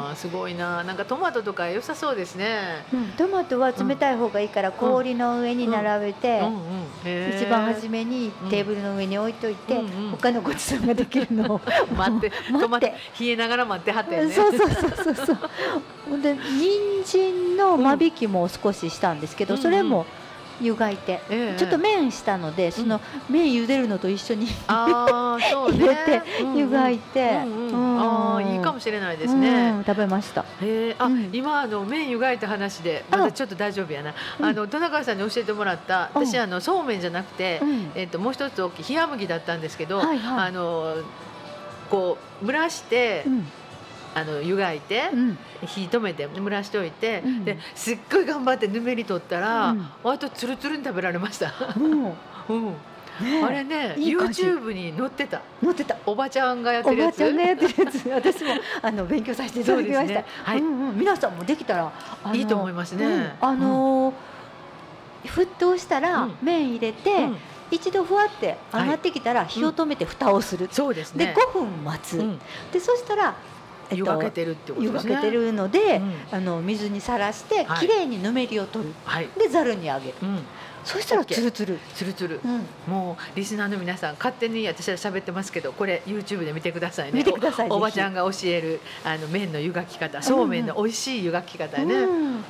[0.10, 0.84] はすごいな。
[0.84, 2.84] なんかトマトとか良さそうですね。
[2.94, 6.42] うんトマトは冷たい方がいいから氷の上に並べて、
[7.38, 10.12] 一番初めにテーブルの上に置いといて、うんうん。
[10.12, 11.62] 他のごちそうができるのを
[11.96, 14.34] 待って待って冷えながら待ってはったよね。
[14.34, 15.38] そうそうそうそうそう。
[16.10, 20.06] ほんで人参の間引きも少ししたんですけど、うんそれも
[20.62, 23.00] 湯がいて、ええちょっと麺したのでその
[23.30, 25.40] 麺茹でるのと一緒に 入
[25.80, 26.22] れて
[26.54, 29.70] 湯がいて、ああいいかもしれないですね。
[29.70, 30.42] うん食べました。
[30.42, 30.96] へえ。
[31.00, 31.30] あ、うん。
[31.32, 34.14] 今あの麺湯がいた話でまだちょっと大丈夫やな。
[34.40, 34.46] うん。
[34.46, 36.26] あの田中さんに教えてもらったうん。
[36.26, 37.92] 私あのそうめんじゃなくて、うん。
[37.96, 40.98] えっともう一つ大きい冷麦だったんですけど、あの
[41.90, 43.48] こう蒸らして、うん
[44.16, 45.38] あの湯がいて、うん。
[45.66, 47.46] 火止めて蒸らしておいて、うん。
[47.46, 49.88] ですっごい頑張ってぬめり取ったら、うん。
[50.04, 51.54] 割とつるつるに食べられました。
[51.78, 52.16] も
[52.50, 52.72] うん、 う
[53.24, 55.42] ねあれねいい YouTube に載ってた。
[55.62, 55.96] 乗ってた。
[56.06, 57.20] おばちゃんがやっておるやつ。
[57.20, 58.52] ばちゃんがやってるやつ、私も
[58.82, 60.14] あの勉強させていただきました。
[60.14, 60.26] ね。
[60.44, 60.60] はい。
[60.60, 61.92] うんうん、皆さんもできたら、
[62.34, 63.06] いいと思いますね。
[63.06, 63.32] うん。
[63.42, 64.14] あのー
[65.26, 66.38] 沸騰したらうん。
[66.42, 67.38] 麺入れて、うん。
[67.72, 70.70] 一度ふわって上がってきたら火を止めて蓋をする。
[70.72, 71.36] そうですでね。
[71.54, 72.18] 5分待つ。
[72.18, 72.40] うん。
[72.72, 73.40] でそしたら、えっと
[73.92, 75.16] 湯がけてるってこと湯ですね。
[75.16, 78.94] がけてるので、うんあの水にさらしてはいきれいにぬめりを取る。
[79.04, 79.30] はい。
[79.38, 80.16] でざるにあげる。
[80.80, 80.86] うん。
[80.86, 81.80] そしたらツルツル。
[81.96, 82.66] つるつるうん。
[82.88, 87.20] もうリスナーの皆さん勝手に私は喋ってますけどこれ YouTube で見てくださいね。
[87.20, 92.36] 見てくださいおおばちゃんが教えるあの麺の湯がき方そうめんの美味しい湯がき方ね、うん。
[92.38, 92.44] ね、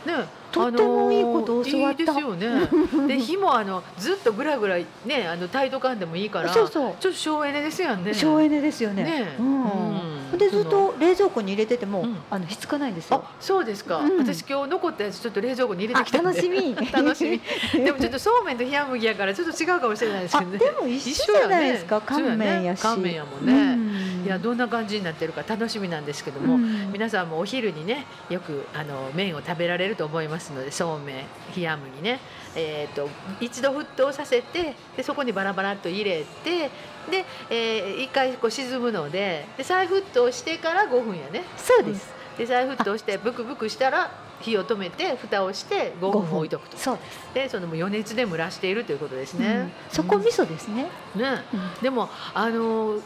[0.52, 2.12] とってもいいことを教わった。
[2.12, 3.08] あのーいいですよね。
[3.08, 6.94] で火もあのずっとぐらぐらねあの炊いとかんでもいいから、そうそう。
[7.00, 8.14] ちょっと省エネですよね。
[8.14, 9.04] 省エネですよね。
[9.04, 9.36] ね。
[9.40, 9.64] うん。
[9.64, 10.38] うん。
[10.38, 12.18] でずっと冷蔵庫に入れてても、うん。
[12.30, 13.24] あのひっつかないんですよ。
[13.26, 13.36] あ。
[13.40, 14.18] そうですか、うん。
[14.20, 16.76] 私今日残ったやつちょっと冷蔵庫に入れてきた楽しみ。
[16.92, 17.42] 楽し
[17.74, 17.84] み。
[17.84, 20.58] でもちょっとそうめんと冷麦やからちょっと違うかもしれないですあけどね。
[20.58, 21.98] でも一緒じゃないですか。
[22.00, 22.04] ね。
[22.06, 22.80] 乾麺やし。
[22.84, 23.54] 乾麺やもんね。
[23.54, 24.26] うん。
[24.26, 26.92] いやどんな感じになってるか楽しみなんですけども、うん。
[26.92, 31.16] 皆さんもお昼にねよくあの麺を食べられると思いますのでそうめん
[31.56, 32.20] 冷麦ね、
[32.56, 33.10] えー、と
[33.40, 36.70] 一度沸騰させてでそこにバラバラっと入れて
[37.10, 41.44] で、えー一回こう沈むのでで再沸騰してから5分やね。
[41.56, 42.12] そうです。
[42.38, 44.12] で再沸騰してブクブクしたら
[44.42, 46.78] 火を止めて蓋をして5分置いとくと。
[46.78, 47.34] そうです。
[47.34, 49.72] でその余熱で蒸らしているということですね、うん。
[49.90, 50.84] そこ味噌ですね。
[51.16, 51.44] ね。
[51.54, 51.82] うん。
[51.82, 53.00] でもあの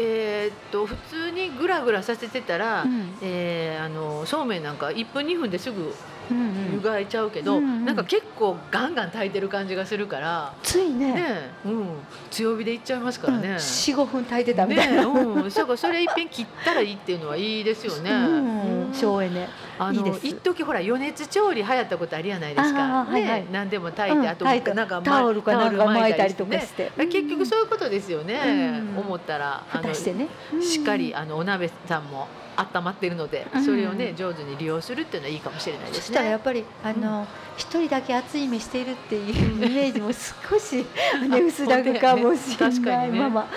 [0.00, 3.18] えーっと普通にグラグラさせてたら、うん。
[3.22, 5.94] えーあのそうめんなんか1分2分ですぐ
[6.30, 6.72] うんうん。
[6.74, 11.14] 湯がいちゃうけど、うんうんなんか結構ガンガン炊いてる感じがするから、ついね。
[11.14, 11.50] ね。
[11.64, 11.86] うん、
[12.30, 13.48] 強火でいっちゃいますからね。
[13.52, 13.60] うん。
[13.60, 14.88] 四五分炊いてたみたい。
[14.88, 14.96] ね。
[14.96, 15.06] な。
[15.06, 18.10] うん、そうかそれいっぺん切ったらいいっていうのはいいですよね。
[18.10, 18.88] うん。
[18.88, 18.94] うん。
[18.94, 19.48] 省エネ。
[19.78, 23.00] あの一時ほら余熱調理流行ったことあるやないですか。
[23.00, 23.42] あーはいはい。
[23.42, 26.58] ね、何でも炊いて、うんあとなんかタオルかなんか巻いたりとね。
[26.58, 26.90] かして。
[26.96, 28.98] 結局そういうことですよね、うん。
[29.00, 30.28] 思ったらあの蓋してね。
[30.60, 36.36] しっかりうんあのお鍋さんも温まってるので、うんそれをね上手に利用するっていうのはいいかもしれないですそしたらやね。
[36.36, 40.84] っぱりあの一人だけ熱い目しているっていうイメージも少し
[41.28, 43.48] ね薄らぐかもしれないまま。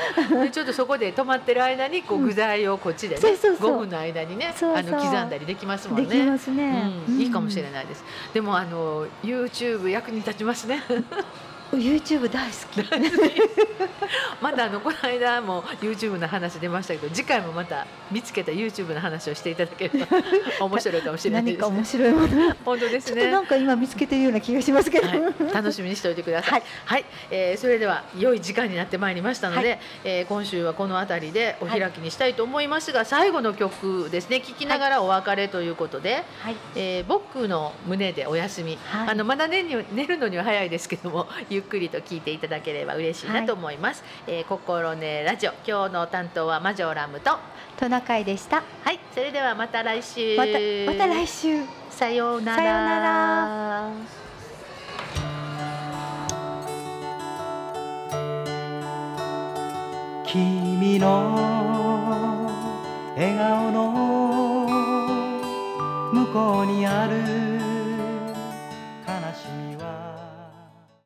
[0.44, 6.26] でちょっとそこで止まってる間にこううん具材をこっちでね、そうそうそう5分の間にねあの刻んだりできますもんでね。
[6.26, 6.92] きますね。
[7.08, 7.72] うん、いいかもしれい。
[7.72, 8.04] ないです。
[8.34, 10.82] でもあの YouTube 役に立ちますね。
[11.72, 12.82] YouTube 大好き。
[14.42, 20.18] まだあのこの間も YouTube の話出ましたけど次回もまた見つけた YouTube の話をしていただければ
[20.66, 21.86] 面白いかもしれないですね何か面。
[21.86, 22.56] 白いもの。
[22.66, 23.22] 本当ですね。
[23.22, 25.08] ちょっとなんか今見つけてるような気がしますけど。
[25.08, 26.60] はい、楽しみにしておいてください。
[26.60, 34.38] ははいい、えーそれでは良い時間になってまいりましたので、はえー今週はこの辺りでお開きにしたいと思いますが、最後の曲ですね。
[34.38, 36.56] 聞きながらお別れということで、はい。
[36.76, 38.78] えー僕の胸でお休み。
[38.86, 44.04] はいあのまだ寝に寝るのには早いですけども、ゆっくりと聞いていただければ嬉しいなと思います。
[44.28, 47.38] えー心ねラジオ今日の担当はマジョラムと、
[47.78, 48.64] トナカイでした。
[48.84, 50.38] はい、それではまた来週。
[50.38, 51.64] またまた来週。
[51.90, 52.64] さようなら。
[52.64, 52.84] さよう
[54.06, 54.22] な
[60.32, 61.36] 君の
[63.18, 63.92] 笑顔の
[66.14, 67.71] 向こうにある